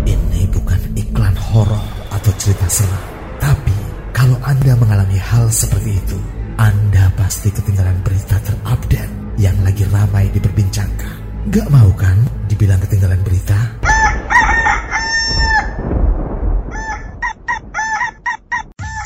Ini 0.07 0.43
bukan 0.55 0.81
iklan 0.95 1.35
horor 1.35 1.83
atau 2.15 2.33
cerita 2.39 2.69
seram, 2.71 3.05
tapi 3.43 3.75
kalau 4.15 4.39
Anda 4.47 4.79
mengalami 4.79 5.19
hal 5.19 5.51
seperti 5.51 5.99
itu, 5.99 6.21
Anda 6.57 7.13
pasti 7.21 7.53
ketinggalan 7.53 8.01
berita 8.01 8.41
terupdate 8.41 9.37
yang 9.37 9.61
lagi 9.61 9.85
ramai 9.93 10.33
diperbincangkan. 10.33 11.49
Gak 11.53 11.69
mau 11.69 11.93
kan 11.93 12.17
dibilang 12.49 12.81
ketinggalan 12.81 13.21
berita? 13.21 13.77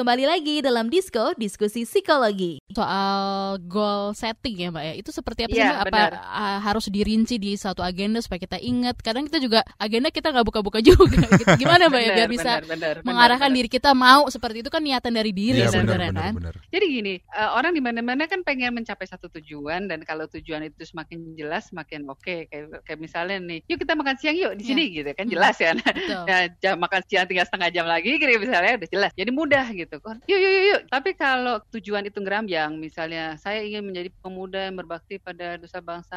Kembali 0.00 0.24
lagi 0.24 0.64
dalam 0.64 0.88
Disko, 0.88 1.36
diskusi 1.36 1.84
psikologi. 1.84 2.56
Soal 2.72 3.60
goal 3.68 4.16
setting 4.16 4.56
ya 4.56 4.72
Mbak 4.72 4.84
ya, 4.88 4.94
itu 4.96 5.12
seperti 5.12 5.44
apa 5.44 5.52
sih 5.52 5.60
Iya, 5.60 5.76
Mbak? 5.76 5.92
Apa 5.92 6.00
uh, 6.16 6.58
harus 6.64 6.88
dirinci 6.88 7.36
di 7.36 7.52
satu 7.52 7.84
agenda 7.84 8.16
supaya 8.24 8.40
kita 8.40 8.56
ingat? 8.56 8.96
Kadang 9.04 9.28
kita 9.28 9.36
juga 9.36 9.60
agenda 9.76 10.08
kita 10.08 10.32
nggak 10.32 10.46
buka-buka 10.48 10.80
juga. 10.88 11.20
Gimana 11.60 11.92
Mbak 11.92 12.00
ya 12.00 12.10
biar 12.16 12.28
bisa 12.32 12.52
benar, 12.64 12.64
benar, 12.64 12.94
mengarahkan 13.04 13.52
benar. 13.52 13.58
diri 13.60 13.68
kita 13.68 13.92
mau 13.92 14.24
seperti 14.32 14.64
itu 14.64 14.72
kan 14.72 14.80
niatan 14.80 15.12
dari 15.12 15.36
diri 15.36 15.60
Iya 15.60 15.68
benar, 15.68 15.68
benar 15.68 15.84
sebenarnya 15.84 16.08
benar 16.16 16.24
kan. 16.24 16.32
benar. 16.40 16.54
Jadi 16.72 16.86
gini, 16.88 17.14
eh, 17.20 17.50
orang 17.52 17.72
di 17.76 17.82
mana-mana 17.84 18.24
kan 18.24 18.40
pengen 18.40 18.72
mencapai 18.80 19.04
satu 19.04 19.28
tujuan 19.36 19.84
dan 19.84 20.00
kalau 20.08 20.24
tujuan 20.32 20.64
itu 20.64 20.80
semakin 20.80 21.36
jelas 21.36 21.68
semakin 21.68 22.08
oke. 22.08 22.48
Kayak 22.48 22.88
kayak 22.88 23.00
misalnya 23.04 23.36
nih, 23.36 23.60
yuk 23.68 23.76
kita 23.76 23.92
makan 23.92 24.16
siang 24.16 24.32
yuk 24.40 24.56
di 24.56 24.64
Iya. 24.64 24.68
sini 24.72 24.84
gitu 24.96 25.10
kan 25.12 25.28
Hmm. 25.28 25.34
jelas 25.36 25.56
kan. 25.60 25.76
Betul. 25.76 26.24
Ya, 26.32 26.48
jam 26.56 26.80
makan 26.80 27.04
siang 27.04 27.28
tinggal 27.28 27.44
setengah 27.44 27.68
jam 27.68 27.84
lagi 27.84 28.16
gitu 28.16 28.32
misalnya 28.40 28.80
udah 28.80 28.88
jelas. 28.88 29.12
Jadi 29.12 29.28
mudah 29.28 29.68
gitu 29.76 29.89
kan. 29.98 30.22
Yuk 30.30 30.38
yuk 30.38 30.52
yuk. 30.70 30.80
Tapi 30.86 31.10
kalau 31.18 31.58
tujuan 31.74 32.06
itu 32.06 32.22
ngerambyang, 32.22 32.78
misalnya 32.78 33.34
saya 33.40 33.64
ingin 33.64 33.88
menjadi 33.88 34.14
pemuda 34.22 34.70
yang 34.70 34.78
berbakti 34.78 35.18
pada 35.18 35.58
dosa 35.58 35.82
bangsa, 35.82 36.16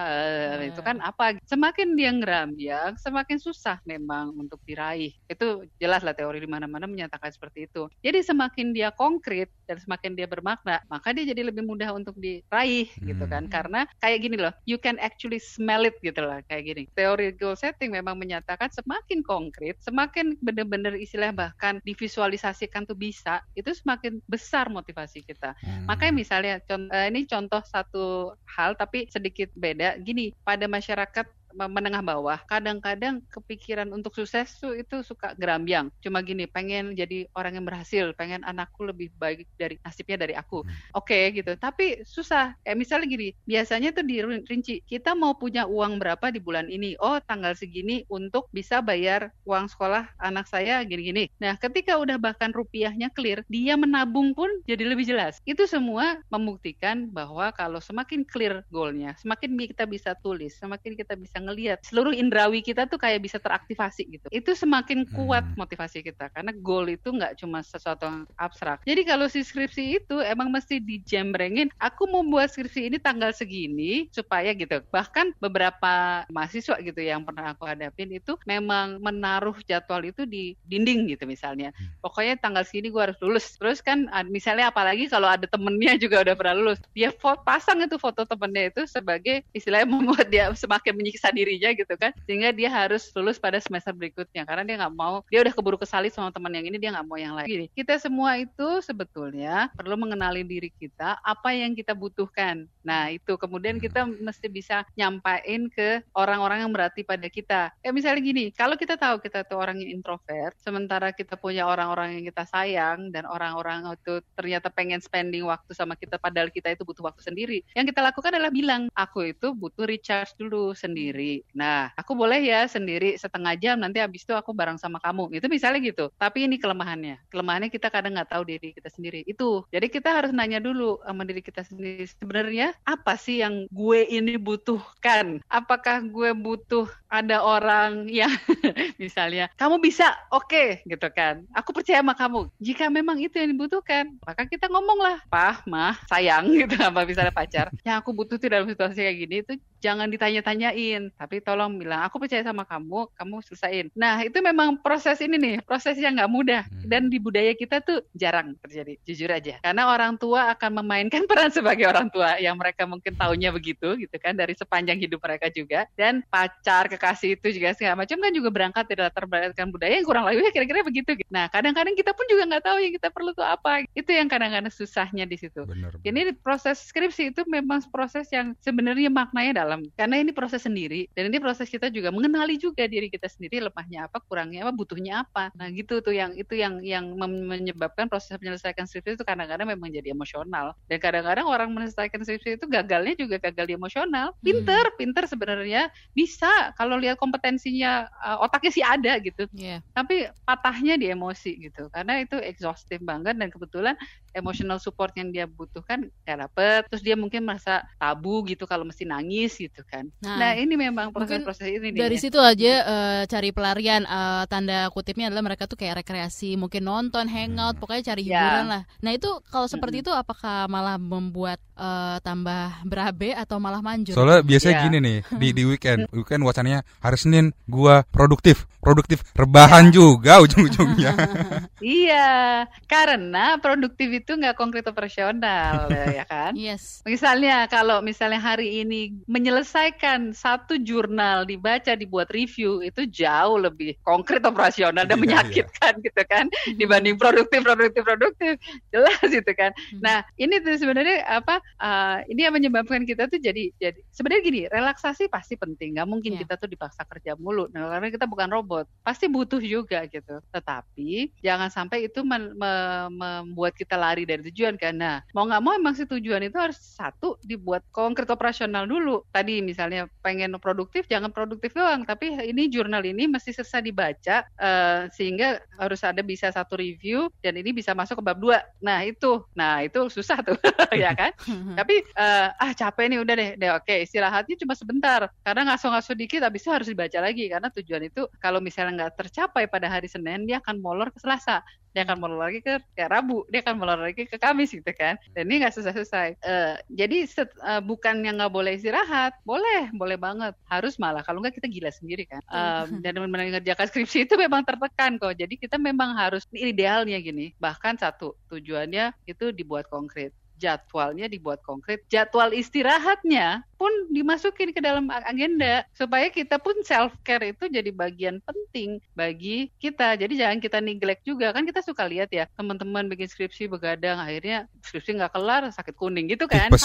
eh, 0.60 0.70
itu 0.70 0.82
kan 0.86 1.02
apa? 1.02 1.40
Semakin 1.48 1.98
dia 1.98 2.12
ngerambyang, 2.14 3.00
semakin 3.02 3.40
susah 3.40 3.80
memang 3.88 4.36
untuk 4.36 4.60
diraih. 4.68 5.16
Itu 5.26 5.64
jelas 5.80 6.04
lah 6.04 6.14
teori 6.14 6.44
di 6.44 6.50
mana-mana 6.50 6.86
menyatakan 6.86 7.32
seperti 7.32 7.72
itu. 7.72 7.88
Jadi 8.04 8.20
semakin 8.22 8.76
dia 8.76 8.92
konkret 8.92 9.50
dan 9.64 9.80
semakin 9.80 10.14
dia 10.20 10.28
bermakna, 10.28 10.84
maka 10.92 11.16
dia 11.16 11.24
jadi 11.24 11.48
lebih 11.48 11.64
mudah 11.64 11.96
untuk 11.96 12.20
diraih 12.20 12.92
gitu 13.00 13.24
kan. 13.32 13.48
Hmm. 13.48 13.54
Karena 13.54 13.82
kayak 14.04 14.20
gini 14.20 14.36
loh, 14.36 14.52
you 14.68 14.76
can 14.76 15.00
actually 15.00 15.40
smell 15.40 15.88
it 15.88 15.96
gitu 16.04 16.20
lah 16.20 16.44
kayak 16.52 16.68
gini. 16.68 16.84
Teori 16.92 17.32
goal 17.40 17.56
setting 17.56 17.96
memang 17.96 18.20
menyatakan 18.20 18.68
semakin 18.76 19.24
konkret, 19.24 19.80
semakin 19.80 20.36
benar-benar 20.44 21.00
istilah 21.00 21.32
bahkan 21.32 21.80
divisualisasikan 21.88 22.84
tuh 22.84 23.00
bisa, 23.00 23.40
itu 23.56 23.63
semakin 23.72 24.20
besar 24.28 24.68
motivasi 24.68 25.24
kita. 25.24 25.56
Hmm. 25.64 25.88
Makanya 25.88 26.14
misalnya 26.14 26.54
con- 26.68 26.92
eh, 26.92 27.08
ini 27.08 27.24
contoh 27.24 27.64
satu 27.64 28.36
hal 28.60 28.76
tapi 28.76 29.08
sedikit 29.08 29.48
beda. 29.56 29.96
Gini, 30.04 30.36
pada 30.44 30.68
masyarakat 30.68 31.26
menengah 31.54 32.02
bawah, 32.02 32.40
kadang-kadang 32.50 33.22
kepikiran 33.30 33.90
untuk 33.94 34.18
sukses 34.18 34.58
tuh 34.58 34.74
itu 34.74 35.06
suka 35.06 35.38
gerambyang. 35.38 35.94
Cuma 36.02 36.26
gini, 36.26 36.50
pengen 36.50 36.98
jadi 36.98 37.30
orang 37.38 37.62
yang 37.62 37.66
berhasil, 37.66 38.12
pengen 38.18 38.42
anakku 38.44 38.84
lebih 38.84 39.14
baik 39.16 39.46
dari 39.56 39.78
nasibnya 39.86 40.18
dari 40.18 40.34
aku. 40.34 40.66
Hmm. 40.66 40.98
Oke 40.98 41.30
gitu. 41.32 41.54
Tapi 41.56 42.02
susah. 42.04 42.58
Kayak 42.66 42.78
misalnya 42.78 43.08
gini, 43.08 43.30
biasanya 43.46 43.90
tuh 43.94 44.06
dirinci, 44.06 44.82
kita 44.90 45.14
mau 45.14 45.38
punya 45.38 45.70
uang 45.70 46.02
berapa 46.02 46.34
di 46.34 46.42
bulan 46.42 46.68
ini? 46.68 46.98
Oh, 46.98 47.22
tanggal 47.22 47.54
segini 47.54 48.02
untuk 48.10 48.50
bisa 48.50 48.82
bayar 48.82 49.30
uang 49.46 49.70
sekolah 49.70 50.10
anak 50.18 50.50
saya 50.50 50.82
gini-gini. 50.82 51.30
Nah, 51.38 51.60
ketika 51.60 52.00
udah 52.00 52.18
bahkan 52.18 52.50
rupiahnya 52.50 53.14
clear, 53.14 53.46
dia 53.52 53.78
menabung 53.78 54.34
pun 54.34 54.50
jadi 54.66 54.88
lebih 54.88 55.06
jelas. 55.06 55.38
Itu 55.46 55.70
semua 55.70 56.18
membuktikan 56.32 57.12
bahwa 57.12 57.52
kalau 57.54 57.84
semakin 57.84 58.26
clear 58.26 58.64
goalnya, 58.72 59.14
semakin 59.20 59.54
kita 59.60 59.86
bisa 59.86 60.16
tulis, 60.24 60.56
semakin 60.58 60.96
kita 60.96 61.14
bisa 61.20 61.43
ngelihat 61.46 61.80
seluruh 61.84 62.16
indrawi 62.16 62.64
kita 62.64 62.88
tuh 62.88 62.98
kayak 62.98 63.22
bisa 63.24 63.38
teraktivasi 63.38 64.08
gitu. 64.08 64.28
Itu 64.32 64.56
semakin 64.56 65.06
kuat 65.12 65.44
Hmm. 65.44 65.60
motivasi 65.60 66.00
kita 66.06 66.32
karena 66.32 66.56
goal 66.56 66.88
itu 66.88 67.12
nggak 67.12 67.36
cuma 67.42 67.60
sesuatu 67.62 68.08
yang 68.08 68.24
abstrak. 68.40 68.80
Jadi 68.88 69.02
kalau 69.04 69.28
si 69.28 69.44
skripsi 69.44 70.00
itu 70.00 70.16
emang 70.24 70.50
mesti 70.50 70.80
dijembrengin. 70.80 71.68
Aku 71.82 72.08
mau 72.08 72.24
buat 72.24 72.48
skripsi 72.48 72.88
ini 72.94 72.98
tanggal 73.02 73.36
segini 73.36 74.08
supaya 74.14 74.56
gitu. 74.56 74.80
Bahkan 74.94 75.36
beberapa 75.42 76.24
mahasiswa 76.32 76.80
gitu 76.80 77.02
yang 77.04 77.28
pernah 77.28 77.52
aku 77.52 77.68
hadapin 77.68 78.10
itu 78.14 78.38
memang 78.48 79.02
menaruh 79.04 79.58
jadwal 79.68 80.02
itu 80.08 80.24
di 80.24 80.56
dinding 80.64 81.12
gitu 81.12 81.28
misalnya. 81.28 81.74
Pokoknya 82.00 82.40
tanggal 82.40 82.64
segini 82.64 82.94
gue 82.94 83.02
harus 83.12 83.20
lulus. 83.20 83.58
Terus 83.60 83.84
kan 83.84 84.08
misalnya 84.30 84.72
apalagi 84.72 85.10
kalau 85.12 85.28
ada 85.28 85.46
temennya 85.50 85.98
juga 86.04 86.24
udah 86.24 86.36
pernah 86.38 86.56
lulus, 86.56 86.80
dia 86.96 87.12
pasang 87.44 87.84
itu 87.84 87.98
foto 88.00 88.24
temennya 88.24 88.72
itu 88.72 88.82
sebagai 88.88 89.44
istilahnya 89.52 89.88
membuat 89.94 90.28
dia 90.30 90.54
semakin 90.56 90.94
menyiksa 90.96 91.33
dirinya 91.36 91.70
gitu 91.74 91.94
kan, 91.98 92.14
sehingga 92.24 92.54
dia 92.54 92.70
harus 92.70 93.10
lulus 93.18 93.42
pada 93.42 93.58
semester 93.60 93.92
berikutnya 93.92 94.46
karena 94.46 94.64
dia 94.64 94.76
nggak 94.80 94.96
mau, 94.96 95.26
dia 95.28 95.44
udah 95.44 95.54
keburu 95.54 95.78
kesalip 95.82 96.14
sama 96.14 96.30
teman 96.30 96.54
yang 96.54 96.66
ini 96.70 96.78
dia 96.80 96.94
nggak 96.94 97.08
mau 97.10 97.18
yang 97.20 97.34
lain. 97.36 97.50
Gini, 97.50 97.66
kita 97.74 97.98
semua 97.98 98.38
itu 98.40 98.80
sebetulnya 98.86 99.74
perlu 99.74 99.98
mengenali 99.98 100.46
diri 100.46 100.70
kita 100.70 101.20
apa 101.22 101.50
yang 101.52 101.74
kita 101.74 101.98
butuhkan. 101.98 102.70
Nah 102.86 103.10
itu 103.10 103.34
kemudian 103.36 103.82
kita 103.82 104.06
mesti 104.06 104.48
bisa 104.48 104.86
nyampain 104.94 105.72
ke 105.74 106.04
orang-orang 106.14 106.64
yang 106.68 106.72
berarti 106.72 107.02
pada 107.02 107.28
kita. 107.28 107.74
Kayak 107.82 107.96
misalnya 107.96 108.22
gini, 108.22 108.46
kalau 108.54 108.76
kita 108.78 108.96
tahu 109.00 109.18
kita 109.24 109.48
tuh 109.48 109.58
orang 109.58 109.80
yang 109.82 110.00
introvert, 110.00 110.54
sementara 110.62 111.10
kita 111.16 111.40
punya 111.40 111.66
orang-orang 111.66 112.20
yang 112.20 112.26
kita 112.30 112.44
sayang 112.46 113.10
dan 113.10 113.26
orang-orang 113.26 113.88
itu 113.96 114.20
ternyata 114.36 114.68
pengen 114.70 115.00
spending 115.00 115.48
waktu 115.48 115.72
sama 115.74 115.96
kita 115.98 116.20
padahal 116.20 116.52
kita 116.52 116.76
itu 116.76 116.84
butuh 116.84 117.10
waktu 117.10 117.22
sendiri. 117.24 117.60
Yang 117.74 117.96
kita 117.96 118.02
lakukan 118.04 118.32
adalah 118.36 118.52
bilang, 118.54 118.92
aku 118.94 119.32
itu 119.32 119.56
butuh 119.56 119.88
recharge 119.88 120.36
dulu 120.36 120.76
sendiri. 120.76 121.23
Nah, 121.56 121.92
aku 121.96 122.14
boleh 122.18 122.40
ya 122.44 122.66
sendiri 122.68 123.16
setengah 123.20 123.54
jam 123.60 123.76
nanti 123.80 124.00
habis 124.00 124.24
itu 124.26 124.34
aku 124.36 124.52
bareng 124.52 124.80
sama 124.80 124.98
kamu. 125.00 125.34
Itu 125.38 125.48
misalnya 125.48 125.80
gitu. 125.84 126.06
Tapi 126.16 126.46
ini 126.48 126.60
kelemahannya. 126.60 127.22
Kelemahannya 127.32 127.70
kita 127.72 127.88
kadang 127.94 128.16
nggak 128.18 128.32
tahu 128.32 128.44
diri 128.48 128.70
kita 128.76 128.90
sendiri. 128.92 129.22
Itu. 129.28 129.66
Jadi 129.72 129.88
kita 129.90 130.10
harus 130.12 130.32
nanya 130.36 130.60
dulu 130.60 131.00
sama 131.04 131.24
diri 131.28 131.42
kita 131.42 131.64
sendiri. 131.66 132.06
Sebenarnya 132.08 132.76
apa 132.84 133.16
sih 133.16 133.42
yang 133.42 133.66
gue 133.72 134.00
ini 134.08 134.36
butuhkan? 134.36 135.40
Apakah 135.48 136.04
gue 136.04 136.32
butuh 136.36 136.88
ada 137.14 137.46
orang 137.46 138.10
yang 138.10 138.34
misalnya 139.04 139.54
kamu 139.54 139.78
bisa? 139.78 140.10
Oke 140.34 140.82
okay, 140.82 140.90
gitu 140.90 141.06
kan. 141.14 141.46
Aku 141.54 141.70
percaya 141.70 142.02
sama 142.02 142.18
kamu. 142.18 142.50
Jika 142.58 142.90
memang 142.90 143.22
itu 143.22 143.38
yang 143.38 143.54
dibutuhkan 143.54 144.18
maka 144.26 144.50
kita 144.50 144.66
ngomong 144.66 144.98
lah 144.98 145.18
pah 145.30 145.62
mah 145.70 146.02
sayang 146.10 146.50
gitu 146.66 146.74
apa 146.82 147.06
misalnya 147.06 147.30
pacar. 147.30 147.70
Yang 147.86 147.98
aku 148.02 148.10
butuh 148.18 148.42
tuh 148.42 148.50
dalam 148.50 148.66
situasi 148.66 149.06
kayak 149.06 149.18
gini 149.22 149.36
itu 149.46 149.54
jangan 149.78 150.08
ditanya-tanyain 150.08 151.12
tapi 151.20 151.44
tolong 151.44 151.76
bilang 151.76 152.08
aku 152.08 152.16
percaya 152.16 152.40
sama 152.40 152.64
kamu 152.64 153.04
kamu 153.20 153.44
selesaiin 153.44 153.92
nah 153.92 154.16
itu 154.24 154.40
memang 154.40 154.80
proses 154.80 155.20
ini 155.20 155.36
nih 155.36 155.56
proses 155.60 156.00
yang 156.00 156.16
nggak 156.16 156.32
mudah. 156.32 156.64
Hmm. 156.64 156.88
dan 156.88 157.12
di 157.12 157.20
budaya 157.20 157.52
kita 157.52 157.84
tuh 157.84 158.00
jarang 158.16 158.56
terjadi 158.64 158.94
jujur 159.04 159.30
aja. 159.30 159.60
Karena 159.60 159.92
orang 159.92 160.16
tua 160.16 160.56
akan 160.56 160.84
memainkan 160.84 161.26
peran 161.30 161.52
sebagai 161.52 161.86
orang 161.86 162.08
tua 162.08 162.40
yang 162.40 162.56
mereka 162.56 162.88
mungkin 162.88 163.14
taunya 163.20 163.52
begitu 163.52 163.96
gitu 164.00 164.16
kan 164.18 164.34
dari 164.34 164.56
sepanjang 164.56 164.98
hidup 164.98 165.20
mereka 165.20 165.52
juga. 165.52 165.86
Dan 165.94 166.24
pacar 166.32 166.88
kekasih 167.04 167.36
itu 167.36 167.60
juga 167.60 167.76
segala 167.76 168.00
macam 168.00 168.16
kan 168.16 168.32
juga 168.32 168.48
berangkat 168.48 168.88
dari 168.88 169.02
latar 169.04 169.28
belakang 169.28 169.68
budaya 169.76 170.00
yang 170.00 170.08
kurang 170.08 170.24
lebih 170.24 170.56
kira-kira 170.56 170.88
begitu 170.88 171.20
gitu. 171.20 171.28
nah 171.28 171.52
kadang-kadang 171.52 172.00
kita 172.00 172.16
pun 172.16 172.24
juga 172.32 172.48
nggak 172.48 172.64
tahu 172.64 172.78
yang 172.80 172.94
kita 172.96 173.12
perlu 173.12 173.36
tuh 173.36 173.44
apa 173.44 173.84
itu 173.92 174.08
yang 174.08 174.32
kadang-kadang 174.32 174.72
susahnya 174.72 175.28
di 175.28 175.36
situ. 175.36 175.68
Ini 176.00 176.40
proses 176.40 176.80
skripsi 176.88 177.36
itu 177.36 177.42
memang 177.44 177.84
proses 177.92 178.32
yang 178.32 178.56
sebenarnya 178.64 179.12
maknanya 179.12 179.68
dalam 179.68 179.84
karena 180.00 180.24
ini 180.24 180.32
proses 180.32 180.64
sendiri 180.64 181.12
dan 181.12 181.28
ini 181.28 181.44
proses 181.44 181.68
kita 181.68 181.92
juga 181.92 182.14
mengenali 182.16 182.56
juga 182.56 182.88
diri 182.88 183.12
kita 183.12 183.28
sendiri 183.28 183.60
lemahnya 183.68 184.08
apa 184.08 184.24
kurangnya 184.24 184.64
apa 184.64 184.72
butuhnya 184.72 185.28
apa. 185.28 185.52
Nah 185.60 185.68
gitu 185.76 186.00
tuh 186.00 186.16
yang 186.16 186.32
itu 186.40 186.56
yang 186.56 186.80
yang 186.80 187.12
menyebabkan 187.20 188.08
proses 188.08 188.40
menyelesaikan 188.40 188.88
skripsi 188.88 189.20
itu 189.20 189.26
kadang-kadang 189.28 189.68
memang 189.68 189.92
jadi 189.92 190.16
emosional. 190.16 190.78
Dan 190.88 191.04
kadang-kadang 191.04 191.50
orang 191.50 191.74
menyelesaikan 191.76 192.24
skripsi 192.24 192.62
itu 192.62 192.66
gagalnya 192.70 193.18
juga 193.20 193.42
gagal 193.44 193.66
di 193.68 193.74
emosional. 193.76 194.32
Pinter 194.40 194.94
pinter 194.96 195.26
sebenarnya 195.28 195.90
bisa 196.14 196.72
kalau 196.78 196.93
lihat 196.98 197.18
kompetensinya 197.18 198.06
uh, 198.22 198.42
otaknya 198.42 198.72
sih 198.72 198.84
ada 198.84 199.18
gitu 199.22 199.46
Iya. 199.54 199.82
tapi 199.94 200.26
patahnya 200.44 200.98
di 200.98 201.10
emosi 201.10 201.58
gitu 201.62 201.88
karena 201.90 202.20
itu 202.20 202.36
exhaustive 202.38 203.02
banget 203.02 203.38
dan 203.38 203.50
kebetulan 203.50 203.96
emotional 204.34 204.82
support 204.82 205.14
yang 205.14 205.30
dia 205.30 205.46
butuhkan 205.46 206.10
gak 206.26 206.38
dapet 206.50 206.82
terus 206.90 207.02
dia 207.02 207.14
mungkin 207.14 207.46
merasa 207.46 207.86
tabu 207.98 208.42
gitu 208.46 208.66
kalau 208.66 208.84
mesti 208.84 209.06
nangis 209.06 209.58
gitu 209.58 209.82
kan 209.86 210.10
Nah, 210.20 210.38
nah, 210.40 210.52
ini 210.56 210.74
memang 210.74 211.14
proses-proses 211.14 211.70
ini 211.70 211.94
nih 211.94 212.00
Dari 212.06 212.16
ya. 212.18 212.22
situ 212.22 212.40
aja 212.40 212.74
eh, 212.84 213.22
cari 213.28 213.50
pelarian 213.52 214.04
eh, 214.04 214.44
tanda 214.50 214.90
kutipnya 214.90 215.30
adalah 215.30 215.46
mereka 215.46 215.66
tuh 215.66 215.76
kayak 215.76 216.02
rekreasi, 216.02 216.56
mungkin 216.56 216.84
nonton, 216.84 217.28
hangout, 217.28 217.78
pokoknya 217.78 218.14
cari 218.14 218.22
Ya. 218.24 218.40
hiburan 218.40 218.66
lah. 218.68 218.82
Nah 219.00 219.12
itu 219.12 219.30
kalau 219.52 219.68
seperti 219.68 220.02
itu 220.02 220.12
apakah 220.12 220.66
malah 220.68 220.96
membuat 220.98 221.60
eh, 221.74 222.18
tambah 222.22 222.86
berabe 222.86 223.34
atau 223.34 223.58
malah 223.58 223.82
manjur? 223.82 224.14
Soalnya 224.14 224.46
biasanya 224.46 224.76
Iya. 224.76 224.84
gini 224.86 224.98
nih 225.02 225.18
di 225.34 225.48
di 225.52 225.64
weekend, 225.66 226.00
weekend 226.18 226.42
wacananya 226.46 226.83
hari 227.00 227.18
Senin 227.18 227.46
gua 227.66 228.04
produktif, 228.08 228.66
produktif 228.80 229.24
rebahan 229.34 229.90
juga 229.90 230.40
ujung-ujungnya. 230.40 231.12
iya 231.84 232.64
karena 232.86 233.60
produktif 233.60 234.08
itu 234.10 234.32
nggak 234.34 234.56
konkret 234.56 234.86
operasional 234.88 235.88
ya 236.18 236.24
kan 236.24 236.56
Yes. 236.56 237.02
Misalnya 237.04 237.68
kalau 237.68 238.00
misalnya 238.00 238.40
hari 238.40 238.82
ini 238.82 239.16
menyelesaikan 239.28 240.32
satu 240.34 240.80
jurnal 240.80 241.44
dibaca 241.44 241.94
dibuat 241.94 242.30
review 242.30 242.82
itu 242.82 243.06
jauh 243.06 243.60
lebih 243.60 243.96
konkret 244.02 244.42
operasional 244.44 245.04
dan 245.04 245.18
Iya, 245.18 245.24
menyakitkan 245.44 245.94
gitu 246.02 246.22
kan 246.26 246.46
dibanding 246.80 247.16
produktif 247.16 247.62
produktif 247.62 248.02
produktif 248.02 248.54
jelas 248.90 249.20
gitu 249.24 249.52
kan. 249.54 249.72
Nah 250.00 250.26
ini 250.36 250.60
tuh 250.60 250.76
sebenarnya 250.76 251.24
apa 251.28 251.60
uh, 251.80 252.18
ini 252.28 252.44
yang 252.44 252.56
menyebabkan 252.56 253.04
kita 253.04 253.28
tuh 253.28 253.38
jadi 253.38 253.72
jadi 253.76 254.00
sebenarnya 254.10 254.42
gini 254.44 254.62
relaksasi 254.68 255.28
pasti 255.28 255.56
penting 255.56 255.96
nggak 255.96 256.08
mungkin 256.08 256.32
Iya. 256.34 256.48
kita 256.48 256.56
tuh 256.64 256.72
dipaksa 256.72 257.04
kerja 257.04 257.36
mulu 257.36 257.68
nah, 257.76 257.92
karena 257.92 258.08
kita 258.08 258.24
bukan 258.24 258.48
robot 258.48 258.88
pasti 259.04 259.28
butuh 259.28 259.60
juga 259.60 260.08
gitu. 260.08 260.40
Tetapi 260.54 261.36
jangan 261.44 261.68
sampai 261.68 262.08
itu 262.08 262.24
men- 262.24 262.56
me- 262.56 263.10
membuat 263.12 263.76
kita 263.76 264.00
lari 264.00 264.24
dari 264.24 264.46
tujuan 264.48 264.80
karena 264.80 265.20
mau 265.36 265.44
nggak 265.44 265.62
mau 265.62 265.76
emang 265.76 265.94
si 265.98 266.08
tujuan 266.08 266.48
itu 266.48 266.56
harus 266.56 266.80
satu 266.80 267.36
dibuat 267.44 267.84
konkret 267.92 268.30
operasional 268.32 268.88
dulu. 268.88 269.26
Tadi 269.34 269.60
misalnya 269.60 270.08
pengen 270.24 270.56
produktif 270.62 271.06
jangan 271.12 271.34
produktif 271.36 271.76
doang, 271.76 272.08
tapi 272.08 272.32
ini 272.48 272.72
jurnal 272.72 273.04
ini 273.04 273.28
mesti 273.28 273.52
selesai 273.52 273.84
dibaca 273.84 274.46
eh, 274.46 275.02
sehingga 275.12 275.60
harus 275.76 276.00
ada 276.06 276.24
bisa 276.24 276.48
satu 276.54 276.80
review 276.80 277.28
dan 277.44 277.60
ini 277.60 277.76
bisa 277.76 277.92
masuk 277.92 278.22
ke 278.22 278.24
bab 278.24 278.40
dua. 278.40 278.64
Nah 278.80 279.04
itu, 279.04 279.44
nah 279.52 279.84
itu 279.84 280.08
susah 280.08 280.40
tuh 280.46 280.56
ya 280.96 281.12
kan. 281.12 281.36
Tapi 281.80 281.96
eh, 282.00 282.48
ah 282.54 282.72
capek 282.72 283.06
nih 283.12 283.20
udah 283.20 283.36
deh, 283.36 283.50
deh 283.60 283.72
oke 283.76 283.96
istirahatnya 284.08 284.56
cuma 284.56 284.74
sebentar 284.78 285.28
karena 285.44 285.74
ngasuh-ngasuh 285.74 286.16
dikit 286.16 286.42
habis 286.54 286.62
itu 286.62 286.70
harus 286.70 286.86
dibaca 286.86 287.18
lagi 287.18 287.50
karena 287.50 287.74
tujuan 287.74 288.04
itu 288.06 288.30
kalau 288.38 288.62
misalnya 288.62 289.10
nggak 289.10 289.26
tercapai 289.26 289.66
pada 289.66 289.90
hari 289.90 290.06
Senin 290.06 290.46
dia 290.46 290.62
akan 290.62 290.78
molor 290.78 291.10
ke 291.10 291.18
Selasa 291.18 291.66
dia 291.94 292.10
akan 292.10 292.18
molor 292.18 292.42
lagi 292.42 292.60
ke 292.66 292.82
Rabu, 293.06 293.46
dia 293.54 293.62
akan 293.62 293.78
molor 293.78 294.02
lagi 294.02 294.26
ke 294.26 294.42
Kamis 294.42 294.74
gitu 294.74 294.92
kan. 294.98 295.14
Dan 295.38 295.46
ini 295.46 295.62
nggak 295.62 295.78
selesai-selesai. 295.78 296.42
Eh, 296.42 296.76
jadi 296.90 297.18
set, 297.30 297.54
eh, 297.62 297.82
bukan 297.86 298.26
yang 298.26 298.42
nggak 298.42 298.50
boleh 298.50 298.74
istirahat, 298.74 299.38
boleh, 299.46 299.94
boleh 299.94 300.18
banget. 300.18 300.58
Harus 300.66 300.98
malah, 300.98 301.22
kalau 301.22 301.40
nggak 301.40 301.62
kita 301.62 301.70
gila 301.70 301.94
sendiri 301.94 302.26
kan. 302.26 302.42
Eh, 302.42 302.84
dan 303.06 303.22
mengerjakan 303.22 303.86
skripsi 303.86 304.26
itu 304.26 304.34
memang 304.36 304.66
tertekan 304.66 305.22
kok. 305.22 305.38
Jadi 305.38 305.54
kita 305.56 305.78
memang 305.78 306.18
harus 306.18 306.50
idealnya 306.50 307.22
gini. 307.22 307.54
Bahkan 307.62 308.02
satu 308.02 308.34
tujuannya 308.50 309.14
itu 309.30 309.54
dibuat 309.54 309.86
konkret 309.86 310.34
jadwalnya 310.64 311.28
dibuat 311.28 311.60
konkret, 311.60 312.08
jadwal 312.08 312.56
istirahatnya 312.56 313.68
pun 313.84 313.92
dimasukin 314.16 314.72
ke 314.72 314.80
dalam 314.80 315.12
agenda 315.12 315.84
supaya 315.92 316.32
kita 316.32 316.56
pun 316.56 316.72
self 316.88 317.12
care 317.28 317.52
itu 317.52 317.68
jadi 317.68 317.92
bagian 317.92 318.40
penting 318.48 319.04
bagi 319.12 319.68
kita. 319.84 320.16
Jadi 320.16 320.40
jangan 320.40 320.64
kita 320.64 320.80
neglect 320.80 321.28
juga 321.28 321.52
kan 321.52 321.68
kita 321.68 321.84
suka 321.84 322.08
lihat 322.08 322.32
ya 322.32 322.48
teman-teman 322.56 323.12
bikin 323.12 323.28
skripsi 323.28 323.68
begadang 323.68 324.24
akhirnya 324.24 324.72
skripsi 324.88 325.20
nggak 325.20 325.36
kelar 325.36 325.68
sakit 325.68 325.92
kuning 326.00 326.32
gitu 326.32 326.48
kan. 326.48 326.72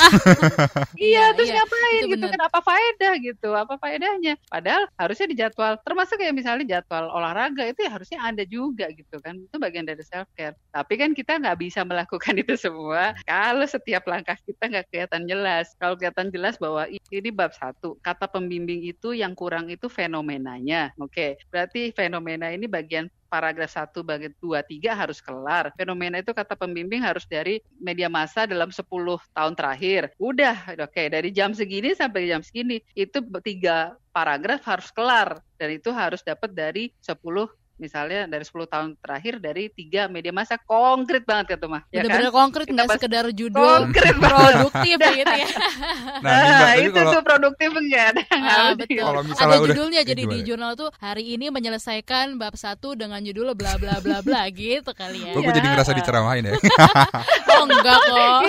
Iya, 0.98 1.30
Iya, 1.30 1.34
terus 1.38 1.50
iya, 1.52 1.62
ngapain 1.62 1.94
itu 1.94 2.06
gitu 2.10 2.26
benar. 2.26 2.32
kan 2.34 2.42
apa 2.50 2.58
faedah 2.64 3.14
gitu? 3.22 3.48
Apa 3.54 3.74
faedahnya? 3.78 4.34
Padahal 4.50 4.82
harusnya 4.98 5.26
di 5.30 5.36
jadwal 5.38 5.72
termasuk 5.86 6.16
kayak 6.18 6.34
misalnya 6.34 6.64
jadwal 6.66 7.06
olahraga 7.14 7.62
itu 7.70 7.86
ya 7.86 7.90
harusnya 7.94 8.18
ada 8.24 8.42
juga 8.42 8.90
gitu 8.90 9.22
kan. 9.22 9.38
Itu 9.38 9.62
bagian 9.62 9.86
dari 9.86 10.02
self 10.02 10.26
care. 10.34 10.58
Tapi 10.74 10.94
kan 10.98 11.14
kita 11.14 11.38
nggak 11.38 11.58
bisa 11.62 11.86
melakukan 11.86 12.34
itu 12.42 12.58
semua 12.58 13.14
kalau 13.28 13.62
setiap 13.68 14.02
langkah 14.10 14.34
kita 14.42 14.64
nggak 14.66 14.86
kelihatan 14.90 15.22
jelas. 15.30 15.70
Kalau 15.78 15.94
kelihatan 15.94 16.34
jelas 16.34 16.58
bahwa 16.58 16.87
ini 16.88 17.30
bab 17.30 17.52
satu, 17.52 18.00
kata 18.00 18.26
pembimbing 18.28 18.84
itu 18.84 19.12
yang 19.12 19.36
kurang 19.36 19.68
itu 19.68 19.86
fenomenanya. 19.86 20.90
Oke, 20.96 21.36
berarti 21.52 21.92
fenomena 21.92 22.48
ini 22.48 22.64
bagian 22.64 23.06
paragraf 23.28 23.68
1 23.68 24.00
bagian 24.00 24.32
2 24.40 24.64
3 24.64 24.96
harus 24.96 25.20
kelar. 25.20 25.70
Fenomena 25.76 26.18
itu 26.18 26.32
kata 26.32 26.56
pembimbing 26.56 27.04
harus 27.04 27.28
dari 27.28 27.60
media 27.76 28.08
massa 28.08 28.48
dalam 28.48 28.72
10 28.72 29.20
tahun 29.36 29.54
terakhir. 29.54 30.10
Udah, 30.16 30.56
oke 30.80 31.02
dari 31.12 31.28
jam 31.30 31.52
segini 31.52 31.92
sampai 31.92 32.26
jam 32.26 32.40
segini 32.40 32.80
itu 32.96 33.20
tiga 33.44 33.94
paragraf 34.10 34.64
harus 34.64 34.88
kelar 34.90 35.38
dan 35.60 35.68
itu 35.76 35.92
harus 35.92 36.24
dapat 36.24 36.50
dari 36.56 36.90
10 37.04 37.20
misalnya 37.78 38.26
dari 38.26 38.42
10 38.42 38.66
tahun 38.66 38.88
terakhir 38.98 39.34
dari 39.38 39.70
tiga 39.70 40.06
media 40.06 40.30
massa 40.30 40.58
konkret 40.58 41.22
banget 41.22 41.56
itu 41.56 41.66
mah 41.66 41.82
ya 41.88 42.02
Bener-bener 42.02 42.28
kan? 42.28 42.36
konkret 42.36 42.66
nggak 42.66 42.88
sekedar 42.92 43.24
judul 43.30 43.62
konkret 43.86 44.14
produktif 44.14 44.96
gitu 44.98 45.32
ya. 45.32 45.48
Nah, 46.18 46.34
Nah, 46.34 46.58
tapi 46.74 46.82
itu 46.84 46.98
kalau 46.98 47.12
tuh 47.14 47.22
produktif 47.22 47.68
enggak 47.70 48.04
ada 48.10 48.22
Ah, 48.28 48.70
betul. 48.74 48.98
Kalau 48.98 49.20
Ada 49.22 49.46
udah- 49.56 49.66
judulnya 49.70 50.00
eh, 50.02 50.06
jadi 50.06 50.22
di 50.26 50.38
jurnal 50.42 50.72
tuh 50.74 50.90
hari 50.98 51.30
ini 51.30 51.48
menyelesaikan 51.48 52.34
bab 52.36 52.54
satu 52.54 52.92
dengan 52.92 53.22
judul 53.22 53.54
bla 53.54 53.78
bla 53.78 54.02
bla 54.02 54.18
bla 54.18 54.42
gitu 54.50 54.90
kali 54.92 55.22
ya. 55.22 55.32
Kok 55.32 55.40
gue 55.40 55.54
jadi 55.54 55.68
ngerasa 55.68 55.90
Iya. 55.90 55.98
diceramahin 56.02 56.44
ya? 56.44 56.52
Oh 57.48 57.64
enggak 57.64 57.98
kok. 58.00 58.40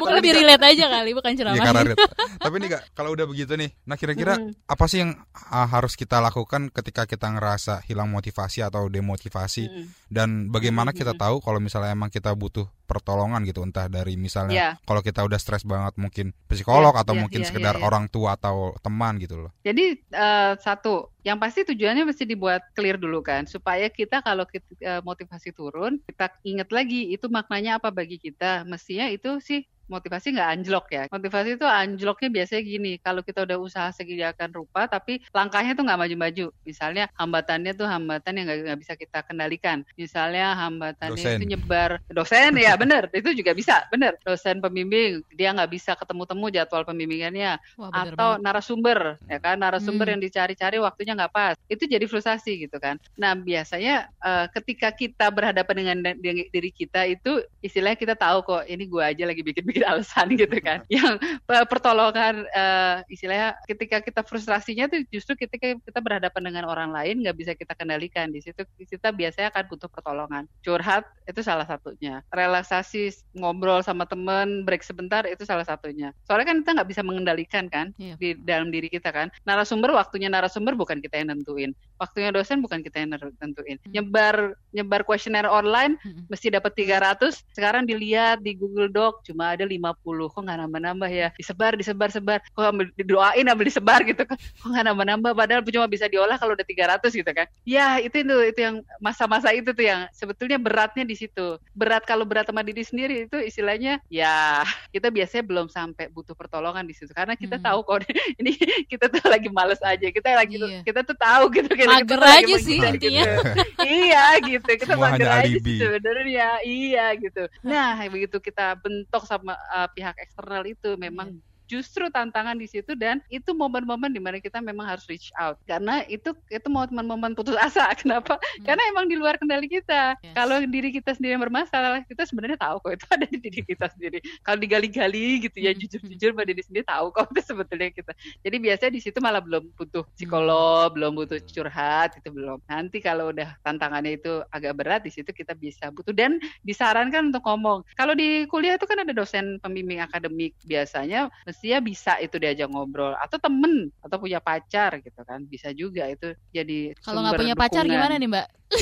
Mungkin 0.00 0.14
lebih 0.16 0.32
relate 0.36 0.64
aja 0.66 0.84
kali 0.88 1.10
bukan 1.12 1.30
Iya 1.30 1.38
ceramah. 1.52 1.94
Tapi 2.40 2.54
nih 2.56 2.68
kak, 2.70 2.82
kalau 2.92 3.10
udah 3.12 3.26
begitu 3.26 3.52
nih, 3.54 3.70
nah 3.84 3.94
kira-kira 3.94 4.34
Mm. 4.36 4.54
apa 4.64 4.84
sih 4.86 4.98
yang 4.98 5.14
ah, 5.48 5.66
harus 5.66 5.94
kita 5.94 6.18
lakukan 6.18 6.70
ketika 6.70 7.04
kita 7.04 7.26
ngerasa 7.28 7.82
hilang 7.84 8.06
motivasi 8.06 8.19
atau 8.20 8.92
demotivasi? 8.92 9.64
Mm. 9.72 9.86
Dan 10.12 10.28
bagaimana 10.52 10.92
kita 10.92 11.16
tahu 11.16 11.40
kalau 11.40 11.56
misalnya 11.58 11.96
emang 11.96 12.12
kita 12.12 12.36
butuh 12.36 12.68
pertolongan 12.84 13.46
gitu, 13.46 13.62
entah 13.62 13.86
dari 13.86 14.18
misalnya 14.18 14.50
Iya. 14.50 14.70
kalau 14.82 14.98
kita 14.98 15.22
udah 15.22 15.38
stres 15.38 15.62
banget 15.62 15.94
mungkin 15.94 16.34
psikolog 16.50 16.90
Iya, 16.92 17.06
atau 17.06 17.14
iya, 17.14 17.20
mungkin 17.22 17.40
iya, 17.40 17.46
sekedar 17.46 17.74
iya, 17.78 17.80
iya. 17.80 17.86
orang 17.86 18.04
tua 18.10 18.34
atau 18.34 18.74
teman 18.82 19.14
gitu 19.22 19.46
loh. 19.46 19.54
Jadi 19.62 20.02
eh, 20.10 20.52
satu, 20.58 21.14
yang 21.22 21.38
pasti 21.38 21.62
tujuannya 21.62 22.02
mesti 22.02 22.26
dibuat 22.26 22.74
clear 22.74 22.98
dulu 22.98 23.22
kan, 23.22 23.46
supaya 23.46 23.86
kita 23.86 24.26
kalau 24.26 24.42
kita, 24.42 24.66
eh, 24.82 25.00
motivasi 25.06 25.54
turun, 25.54 26.02
kita 26.02 26.34
ingat 26.42 26.74
lagi 26.74 27.14
itu 27.14 27.30
maknanya 27.30 27.78
apa 27.78 27.94
bagi 27.94 28.18
kita. 28.18 28.66
Mestinya 28.66 29.06
itu 29.06 29.38
sih 29.38 29.62
motivasi 29.90 30.32
nggak 30.32 30.50
anjlok 30.54 30.86
ya. 30.88 31.04
Motivasi 31.10 31.58
itu 31.58 31.66
anjloknya 31.66 32.28
biasanya 32.30 32.62
gini, 32.62 32.92
kalau 33.02 33.20
kita 33.20 33.42
udah 33.42 33.58
usaha 33.58 33.90
seginiakan 33.90 34.54
rupa, 34.54 34.86
tapi 34.86 35.18
langkahnya 35.34 35.74
tuh 35.74 35.82
nggak 35.82 36.00
maju-maju. 36.00 36.46
Misalnya 36.62 37.10
hambatannya 37.18 37.72
tuh 37.74 37.84
hambatan 37.84 38.32
yang 38.38 38.46
nggak 38.46 38.78
bisa 38.78 38.94
kita 38.94 39.26
kendalikan. 39.26 39.82
Misalnya 39.98 40.54
hambatannya 40.54 41.18
Dosen. 41.18 41.36
itu 41.36 41.46
nyebar 41.50 41.98
dosen 42.08 42.54
ya 42.54 42.78
bener, 42.78 43.10
itu 43.18 43.34
juga 43.34 43.50
bisa 43.50 43.82
bener. 43.90 44.14
Dosen 44.22 44.62
pembimbing 44.62 45.26
dia 45.34 45.50
nggak 45.50 45.70
bisa 45.70 45.98
ketemu-temu 45.98 46.46
jadwal 46.48 46.86
pembimbingannya 46.86 47.58
Wah, 47.74 47.90
bener 47.90 48.14
atau 48.14 48.28
banget. 48.36 48.44
narasumber 48.46 48.98
ya 49.26 49.38
kan 49.38 49.56
narasumber 49.56 50.06
Hmm. 50.06 50.12
yang 50.16 50.22
dicari-cari 50.22 50.76
waktunya 50.78 51.12
nggak 51.12 51.32
pas 51.32 51.56
itu 51.66 51.84
jadi 51.84 52.04
frustasi 52.04 52.62
gitu 52.62 52.76
kan 52.76 52.94
nah 53.16 53.32
biasanya 53.32 54.06
eh, 54.16 54.46
ketika 54.52 54.92
kita 54.92 55.26
berhadapan 55.28 55.74
dengan 55.76 55.96
diri 56.16 56.46
diri 56.48 56.70
kita 56.70 57.04
itu 57.04 57.40
istilahnya 57.60 57.96
kita 57.96 58.14
tahu 58.14 58.40
kok 58.42 58.62
ini 58.64 58.84
gua 58.86 59.10
aja 59.10 59.24
lagi 59.24 59.40
bikin-bikin 59.40 59.79
alasan 59.90 60.26
gitu 60.34 60.56
kan. 60.60 60.82
Yang 60.92 61.18
pe- 61.44 61.68
pertolongan 61.68 62.44
eh, 62.50 62.96
istilahnya 63.08 63.56
ketika 63.68 64.00
kita 64.00 64.20
frustrasinya 64.24 64.88
tuh 64.90 65.00
justru 65.08 65.36
ketika 65.36 65.76
kita 65.78 66.00
berhadapan 66.02 66.42
dengan 66.52 66.64
orang 66.68 66.90
lain 66.90 67.22
nggak 67.22 67.36
bisa 67.36 67.52
kita 67.54 67.72
kendalikan. 67.74 68.28
Di 68.30 68.40
situ 68.42 68.62
kita 68.78 69.14
biasanya 69.14 69.48
akan 69.52 69.64
butuh 69.70 69.88
pertolongan. 69.88 70.44
Curhat 70.60 71.04
itu 71.26 71.40
salah 71.40 71.64
satunya. 71.64 72.20
Relaksasi 72.30 73.12
ngobrol 73.38 73.80
sama 73.80 74.04
temen 74.04 74.66
break 74.66 74.82
sebentar 74.82 75.22
itu 75.24 75.46
salah 75.46 75.64
satunya. 75.64 76.10
Soalnya 76.26 76.50
kan 76.50 76.56
kita 76.64 76.70
nggak 76.80 76.88
bisa 76.90 77.02
mengendalikan 77.06 77.66
kan 77.70 77.92
Iya. 78.00 78.14
di 78.16 78.28
dalam 78.40 78.72
diri 78.72 78.88
kita 78.88 79.12
kan. 79.12 79.28
Narasumber 79.44 79.92
waktunya 79.92 80.26
narasumber 80.26 80.74
bukan 80.74 80.98
kita 80.98 81.20
yang 81.20 81.36
nentuin. 81.36 81.70
Waktunya 82.00 82.32
dosen 82.32 82.58
bukan 82.64 82.80
kita 82.80 83.02
yang 83.04 83.14
nentuin. 83.14 83.76
Hmm. 83.80 83.92
nyebar 83.92 84.36
nyebar 84.72 85.02
kuesioner 85.04 85.46
online 85.46 85.94
Mm-mm. 86.02 86.26
mesti 86.26 86.50
dapat 86.50 86.72
300 86.74 87.42
sekarang 87.54 87.84
dilihat 87.86 88.40
di 88.40 88.56
Google 88.56 88.90
Doc 88.90 89.22
cuma 89.22 89.52
ada 89.54 89.62
50 89.62 89.69
kok 89.78 90.42
nggak 90.42 90.58
nambah-nambah 90.66 91.10
ya? 91.12 91.28
Disebar 91.36 91.76
disebar 91.76 92.08
sebar. 92.10 92.38
Kok 92.56 92.64
ambil 92.64 92.86
didoain 92.98 93.46
ambil 93.46 93.66
disebar 93.68 94.00
gitu 94.02 94.22
kan? 94.26 94.34
Kok 94.36 94.68
nggak 94.72 94.84
nambah-nambah? 94.90 95.30
Padahal 95.36 95.60
cuma 95.62 95.86
bisa 95.86 96.10
diolah 96.10 96.40
kalau 96.40 96.56
udah 96.58 96.66
300 96.66 97.12
gitu 97.12 97.30
kan? 97.30 97.46
Ya 97.62 98.00
itu 98.00 98.24
itu 98.24 98.34
itu 98.50 98.60
yang 98.60 98.76
masa-masa 98.98 99.52
itu 99.54 99.70
tuh 99.70 99.84
yang 99.86 100.08
sebetulnya 100.10 100.56
beratnya 100.58 101.04
di 101.06 101.14
situ. 101.14 101.60
Berat 101.76 102.02
kalau 102.08 102.24
berat 102.26 102.48
sama 102.48 102.64
diri 102.66 102.82
sendiri 102.82 103.28
itu 103.30 103.36
istilahnya 103.38 104.00
ya 104.08 104.64
kita 104.90 105.12
biasanya 105.12 105.44
belum 105.46 105.66
sampai 105.68 106.08
butuh 106.10 106.34
pertolongan 106.34 106.88
di 106.88 106.94
situ. 106.96 107.12
Karena 107.12 107.36
kita 107.36 107.60
Hmm. 107.60 107.66
tahu 107.66 107.78
kok 107.84 107.98
ini 108.40 108.56
kita 108.88 109.12
tuh 109.12 109.20
lagi 109.28 109.52
males 109.52 109.80
aja. 109.84 110.06
Kita 110.08 110.32
lagi 110.32 110.56
Iya. 110.60 110.80
kita 110.84 111.00
tuh 111.04 111.16
tahu 111.16 111.44
gitu 111.52 111.72
kita, 111.72 112.00
Mager 112.00 112.20
kita 112.20 112.28
aja 112.40 112.56
sih 112.60 112.76
intinya. 112.80 113.24
iya 113.84 114.24
gitu. 114.40 114.70
Kita 114.70 114.94
Semua 114.96 115.12
mager 115.12 115.28
aja 115.28 115.56
sebenarnya. 115.60 116.48
Iya 116.64 117.06
gitu. 117.20 117.42
Nah 117.66 117.96
begitu 118.08 118.36
kita 118.40 118.76
bentok 118.80 119.24
sama 119.28 119.59
uh, 119.76 119.88
pihak 119.94 120.16
eksternal 120.20 120.64
itu 120.66 120.96
memang 121.00 121.28
Iya. 121.30 121.49
Justru 121.70 122.10
tantangan 122.10 122.58
di 122.58 122.66
situ 122.66 122.98
dan 122.98 123.22
itu 123.30 123.54
momen-momen 123.54 124.10
di 124.10 124.18
mana 124.18 124.42
kita 124.42 124.58
memang 124.58 124.90
harus 124.90 125.06
reach 125.06 125.30
out 125.38 125.54
karena 125.70 126.02
itu 126.10 126.34
itu 126.50 126.66
momen-momen 126.66 127.38
putus 127.38 127.54
asa 127.54 127.86
kenapa 128.02 128.34
Hmm. 128.58 128.66
karena 128.66 128.82
emang 128.90 129.06
di 129.06 129.14
luar 129.14 129.38
kendali 129.38 129.70
kita 129.70 130.18
Yes. 130.24 130.34
kalau 130.34 130.58
diri 130.66 130.90
kita 130.90 131.14
sendiri 131.14 131.38
yang 131.38 131.44
bermasalah 131.44 132.02
kita 132.08 132.26
sebenarnya 132.26 132.58
tahu 132.58 132.82
kok 132.82 132.92
itu 132.98 133.06
ada 133.14 133.26
di 133.30 133.38
diri 133.38 133.60
kita 133.62 133.86
sendiri 133.94 134.18
kalau 134.42 134.58
digali-gali 134.58 135.46
gitu 135.46 135.58
ya 135.62 135.70
Hmm. 135.70 135.78
jujur-jujur 135.78 136.34
pada 136.34 136.48
diri 136.50 136.62
sendiri 136.64 136.82
tahu 136.82 137.06
kok 137.14 137.30
itu 137.30 137.40
sebetulnya 137.46 137.92
kita 137.94 138.12
jadi 138.42 138.56
biasanya 138.58 138.92
di 138.92 139.00
situ 139.00 139.18
malah 139.22 139.38
belum 139.38 139.70
butuh 139.76 140.02
Hmm. 140.02 140.14
psikolog, 140.16 140.88
belum 140.96 141.12
butuh 141.14 141.38
curhat 141.44 142.16
itu 142.16 142.28
belum. 142.32 142.58
Nanti 142.66 142.98
kalau 142.98 143.28
udah 143.30 143.52
tantangannya 143.60 144.16
itu 144.16 144.40
agak 144.48 144.72
berat 144.74 145.00
di 145.04 145.12
situ 145.12 145.28
kita 145.30 145.52
bisa 145.52 145.92
butuh 145.92 146.16
dan 146.16 146.40
disarankan 146.64 147.28
untuk 147.28 147.44
ngomong. 147.44 147.84
Kalau 147.92 148.16
di 148.16 148.48
kuliah 148.48 148.80
itu 148.80 148.88
kan 148.88 149.04
ada 149.04 149.12
dosen 149.12 149.60
pembimbing 149.60 150.00
akademik 150.00 150.56
biasanya 150.64 151.28
mestinya 151.60 151.80
bisa 151.84 152.16
itu 152.16 152.32
diajak 152.34 152.66
ngobrol 152.66 153.12
atau 153.14 153.36
temen 153.36 153.92
atau 154.00 154.16
punya 154.16 154.40
pacar 154.40 154.96
gitu 154.98 155.20
kan 155.20 155.44
bisa 155.44 155.68
juga 155.70 156.08
itu 156.08 156.32
jadi 156.48 156.96
Kalau 156.98 157.20
nggak 157.20 157.36
punya 157.36 157.52
pacar 157.52 157.84
dukungan. 157.84 158.00
gimana 158.00 158.14
nih 158.16 158.28
Mbak? 158.28 158.46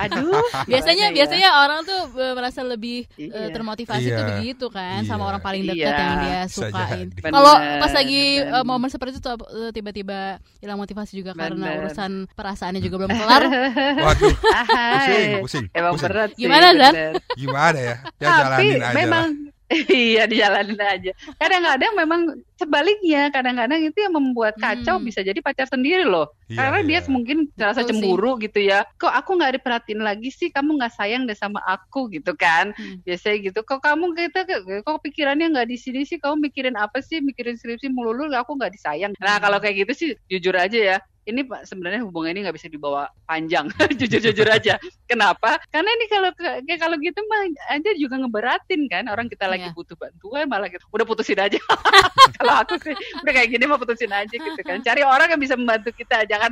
Aduh, 0.00 0.38
Biasanya 0.64 1.10
ya? 1.10 1.12
biasanya 1.12 1.48
orang 1.58 1.82
tuh 1.82 2.00
merasa 2.32 2.62
lebih 2.62 3.04
eh, 3.12 3.26
Iya. 3.26 3.50
termotivasi 3.50 4.06
Iya. 4.06 4.16
tuh 4.16 4.26
begitu 4.32 4.66
kan 4.68 5.02
sama 5.02 5.18
Iya. 5.18 5.28
orang 5.28 5.40
paling 5.42 5.62
dekat 5.66 5.82
Iya. 5.84 5.98
yang 6.00 6.16
dia 6.22 6.40
sukain. 6.48 7.06
Kalau 7.12 7.52
pas 7.76 7.92
lagi 7.92 8.22
bener. 8.40 8.54
eh, 8.54 8.64
momen 8.64 8.88
seperti 8.88 9.12
itu 9.12 9.28
eh, 9.28 9.70
tiba-tiba 9.70 10.18
hilang 10.56 10.78
motivasi 10.78 11.12
juga 11.14 11.34
karena 11.34 11.68
Bener. 11.68 11.80
urusan 11.84 12.10
perasaannya 12.30 12.80
juga 12.80 12.96
belum 12.98 13.12
kelar. 13.12 13.42
Waduh, 14.06 14.30
pusing, 14.30 14.46
Ahai. 14.48 15.42
pusing, 15.42 15.64
Emang 15.70 15.92
pusing. 15.92 16.08
berat 16.08 16.30
sih. 16.30 16.40
Gimana, 16.40 16.66
Zan? 16.72 16.92
Gimana 17.34 17.78
ya? 17.78 17.96
Ya 18.16 18.28
Tapi 18.30 18.38
jalanin 18.40 18.78
aja 18.80 18.94
memang 18.96 19.26
lah. 19.28 19.51
iya 19.92 20.28
dijalanin 20.28 20.78
aja. 20.78 21.10
Kadang-kadang 21.36 21.92
memang 21.96 22.20
sebaliknya, 22.54 23.32
kadang-kadang 23.32 23.80
itu 23.82 23.98
yang 23.98 24.14
membuat 24.14 24.54
kacau 24.56 25.00
Hmm. 25.00 25.06
bisa 25.06 25.20
jadi 25.20 25.38
pacar 25.42 25.66
sendiri 25.66 26.06
loh. 26.06 26.30
Iya, 26.46 26.58
Karena 26.62 26.80
dia 26.84 27.00
iya. 27.02 27.08
mungkin 27.10 27.48
merasa 27.56 27.80
Betul 27.80 27.88
sih. 27.88 28.00
cemburu 28.04 28.32
gitu 28.38 28.60
ya. 28.60 28.84
Kok 29.00 29.10
aku 29.10 29.30
nggak 29.40 29.52
diperhatiin 29.58 30.00
lagi 30.04 30.28
sih? 30.30 30.48
Kamu 30.52 30.78
nggak 30.78 30.92
sayang 30.94 31.24
deh 31.26 31.34
sama 31.34 31.58
aku 31.64 32.12
gitu 32.12 32.36
kan? 32.36 32.70
Hmm. 32.76 33.00
Biasanya 33.02 33.36
gitu. 33.50 33.60
Kok 33.64 33.80
kamu 33.80 34.04
kita 34.14 34.40
kok 34.84 34.98
pikirannya 35.02 35.46
nggak 35.52 35.68
di 35.68 35.76
sini 35.80 36.04
sih? 36.04 36.20
Kamu 36.20 36.38
mikirin 36.38 36.76
apa 36.76 37.00
sih? 37.00 37.18
Mikirin 37.18 37.56
skripsi 37.56 37.88
melulu? 37.88 38.28
Aku 38.30 38.54
nggak 38.54 38.72
disayang. 38.76 39.12
Nah 39.18 39.40
kalau 39.40 39.58
kayak 39.58 39.88
gitu 39.88 39.92
sih 39.96 40.08
jujur 40.28 40.54
aja 40.54 40.78
ya. 40.78 40.98
Ini 41.22 41.46
Pak, 41.46 41.64
sebenarnya 41.64 42.02
hubungan 42.02 42.30
ini 42.30 42.42
nggak 42.42 42.56
bisa 42.56 42.66
dibawa 42.66 43.06
panjang, 43.22 43.70
jujur-jujur 44.00 44.42
aja. 44.44 44.74
Kenapa? 45.06 45.62
Karena 45.68 45.90
ini 45.92 46.04
kalau 46.06 46.30
kayak 46.34 46.78
kalau 46.78 46.98
gitu 46.98 47.22
mah 47.24 47.40
aja 47.70 47.90
juga 47.94 48.18
ngeberatin 48.18 48.90
kan 48.90 49.06
orang 49.06 49.26
kita 49.26 49.46
lagi 49.46 49.60
Iya. 49.62 49.70
butuh 49.72 49.94
bantuan 49.94 50.44
malah 50.46 50.66
gitu. 50.66 50.82
Udah 50.90 51.06
putusin 51.06 51.38
aja. 51.38 51.62
kalau 52.36 52.54
aku 52.58 52.74
sih 52.80 52.90
udah 53.22 53.32
kayak 53.32 53.48
gini 53.48 53.64
mah 53.64 53.78
putusin 53.78 54.10
aja 54.10 54.32
gitu 54.32 54.60
kan. 54.60 54.82
Cari 54.86 55.00
orang 55.00 55.30
yang 55.30 55.38
bisa 55.38 55.54
membantu 55.54 55.94
kita. 55.94 56.26
Jangan 56.26 56.50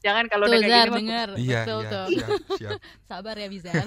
jangan 0.00 0.24
kalau 0.26 0.48
udah 0.48 0.56
kayak 0.56 0.64
gini 0.64 0.88
mah 0.88 0.96
denger. 0.96 1.28
Iya, 1.36 1.60
Betul 1.60 1.80
iya, 1.80 1.90
tuh. 1.90 2.06
siap, 2.08 2.30
siap. 2.56 2.78
Sabar 3.04 3.36
ya 3.36 3.48
Bizar. 3.48 3.84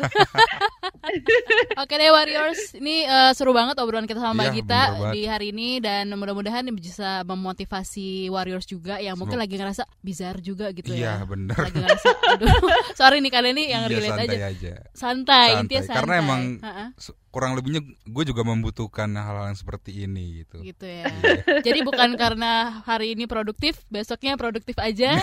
Oke 1.75 1.93
deh 1.95 2.09
Warriors, 2.09 2.73
ini 2.73 3.03
eh, 3.03 3.31
seru 3.33 3.51
banget 3.51 3.77
obrolan 3.77 4.05
kita 4.05 4.17
sama 4.17 4.33
Mbak 4.35 4.45
Iya, 4.45 4.55
Gita 4.55 4.81
di 5.11 5.21
hari 5.25 5.47
ini 5.49 5.77
dan 5.77 6.09
mudah-mudahan 6.11 6.65
bisa 6.71 7.21
memotivasi 7.23 8.27
Warriors 8.27 8.65
juga 8.65 8.97
yang 8.97 9.13
mungkin 9.15 9.37
Semoga- 9.37 9.45
lagi 9.45 9.55
ngerasa 9.55 9.83
bizar 10.05 10.37
juga 10.39 10.69
gitu 10.69 10.93
Iya, 10.93 11.25
ya. 11.25 11.25
Lagi 11.25 11.73
ngerasa, 11.75 12.09
aduh, 12.31 12.47
sorry 12.99 13.17
nih 13.19 13.31
kalian 13.33 13.55
nih 13.55 13.67
yang 13.67 13.83
Iya, 13.83 13.97
relate 13.97 14.09
santai 14.13 14.27
aja. 14.29 14.47
aja. 14.47 14.73
Santai, 14.93 15.47
Santai. 15.49 15.59
intinya 15.59 15.81
santai. 15.81 15.97
Karena 15.97 16.13
emang 16.15 16.41
Ha-ha, 16.61 16.85
Se- 16.95 17.17
kurang 17.35 17.51
lebihnya 17.51 17.83
gue 17.83 18.23
juga 18.23 18.47
membutuhkan 18.47 19.11
hal-hal 19.11 19.51
yang 19.51 19.59
seperti 19.59 20.07
ini 20.07 20.39
gitu. 20.47 20.63
gitu 20.63 20.87
ya. 20.87 21.03
Jadi 21.67 21.83
bukan 21.83 22.15
karena 22.15 22.79
hari 22.87 23.11
ini 23.11 23.27
produktif, 23.27 23.83
besoknya 23.91 24.39
produktif 24.39 24.79
aja. 24.79 25.19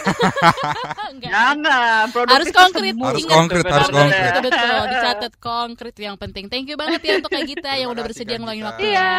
Enggak. 1.16 1.32
Jangan, 1.32 2.12
produktif 2.12 2.36
Harus 2.36 2.48
konkret. 2.52 2.92
Harus 3.00 3.24
Ingat, 3.24 3.32
konkret, 3.32 3.64
harus 3.64 3.88
konkret. 3.88 4.28
Betul, 4.28 4.44
betul, 4.44 4.80
dicatat 4.92 5.32
konkret 5.40 5.94
yang 5.96 6.16
penting. 6.20 6.52
Thank 6.52 6.68
you 6.68 6.76
banget 6.76 7.00
ya 7.00 7.12
untuk 7.16 7.32
Kak 7.32 7.48
Gita 7.48 7.72
yang 7.80 7.88
udah 7.96 8.04
bersedia 8.04 8.36
ngeluangin 8.36 8.68
waktunya. 8.68 8.92
Iya. 8.92 9.12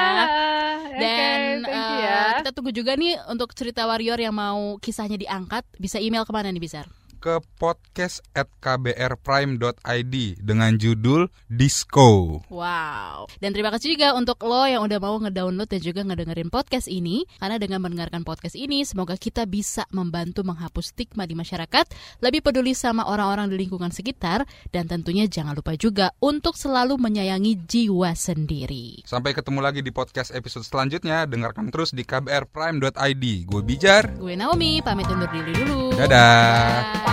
Dan 0.93 1.39
thank 1.65 1.73
you 1.73 1.97
eh, 1.97 2.06
ya. 2.06 2.21
kita 2.45 2.49
tunggu 2.53 2.69
juga 2.69 2.93
nih 2.93 3.17
untuk 3.25 3.58
cerita 3.58 3.89
warrior 3.89 4.21
yang 4.21 4.38
mau 4.38 4.77
kisahnya 4.77 5.17
diangkat 5.17 5.65
bisa 5.82 5.97
email 5.97 6.29
ke 6.29 6.29
mana 6.29 6.53
nih 6.53 6.62
Bizar? 6.62 6.86
Ke 7.23 7.39
podcast 7.55 8.19
at 8.36 8.51
kbrprime.id 8.59 10.15
dengan 10.43 10.75
judul 10.75 11.31
Disco. 11.47 12.43
Wow. 12.51 13.31
Dan 13.39 13.55
terima 13.55 13.71
kasih 13.71 13.95
juga 13.95 14.12
untuk 14.12 14.43
lo 14.43 14.67
yang 14.67 14.83
udah 14.83 14.99
mau 14.99 15.15
ngedownload 15.23 15.71
dan 15.71 15.79
juga 15.79 16.03
ngedengerin 16.03 16.51
podcast 16.51 16.91
ini. 16.91 17.23
Karena 17.39 17.55
dengan 17.55 17.79
mendengarkan 17.79 18.27
podcast 18.27 18.59
ini, 18.59 18.83
semoga 18.83 19.15
kita 19.15 19.47
bisa 19.47 19.88
membantu 19.95 20.43
menghapus 20.43 20.91
stigma 20.91 21.23
di 21.23 21.31
masyarakat, 21.31 21.88
lebih 22.19 22.43
peduli 22.43 22.75
sama 22.75 23.07
orang-orang 23.07 23.47
di 23.47 23.55
lingkungan 23.55 23.95
sekitar, 23.95 24.43
dan 24.75 24.91
tentunya 24.91 25.23
jangan 25.23 25.55
lupa 25.55 25.79
juga 25.79 26.12
untuk 26.19 26.59
selalu 26.59 26.99
menyayangi 26.99 27.63
jiwa 27.63 28.12
sendiri. 28.19 29.07
Sampai 29.07 29.31
ketemu 29.31 29.63
lagi 29.63 29.79
di 29.79 29.95
podcast 29.95 30.36
episode 30.36 30.67
selanjutnya. 30.67 31.23
Dengarkan 31.23 31.71
terus 31.71 31.95
di 31.95 32.03
kbrprime.id. 32.03 33.23
Gue 33.47 33.62
Bijar. 33.63 34.12
Gue 34.19 34.36
Naomi, 34.36 34.83
pamit 34.83 35.07
undur 35.07 35.31
diri 35.31 35.55
dulu. 35.55 35.95
Dadah. 35.95 36.83
Bye. 36.83 37.12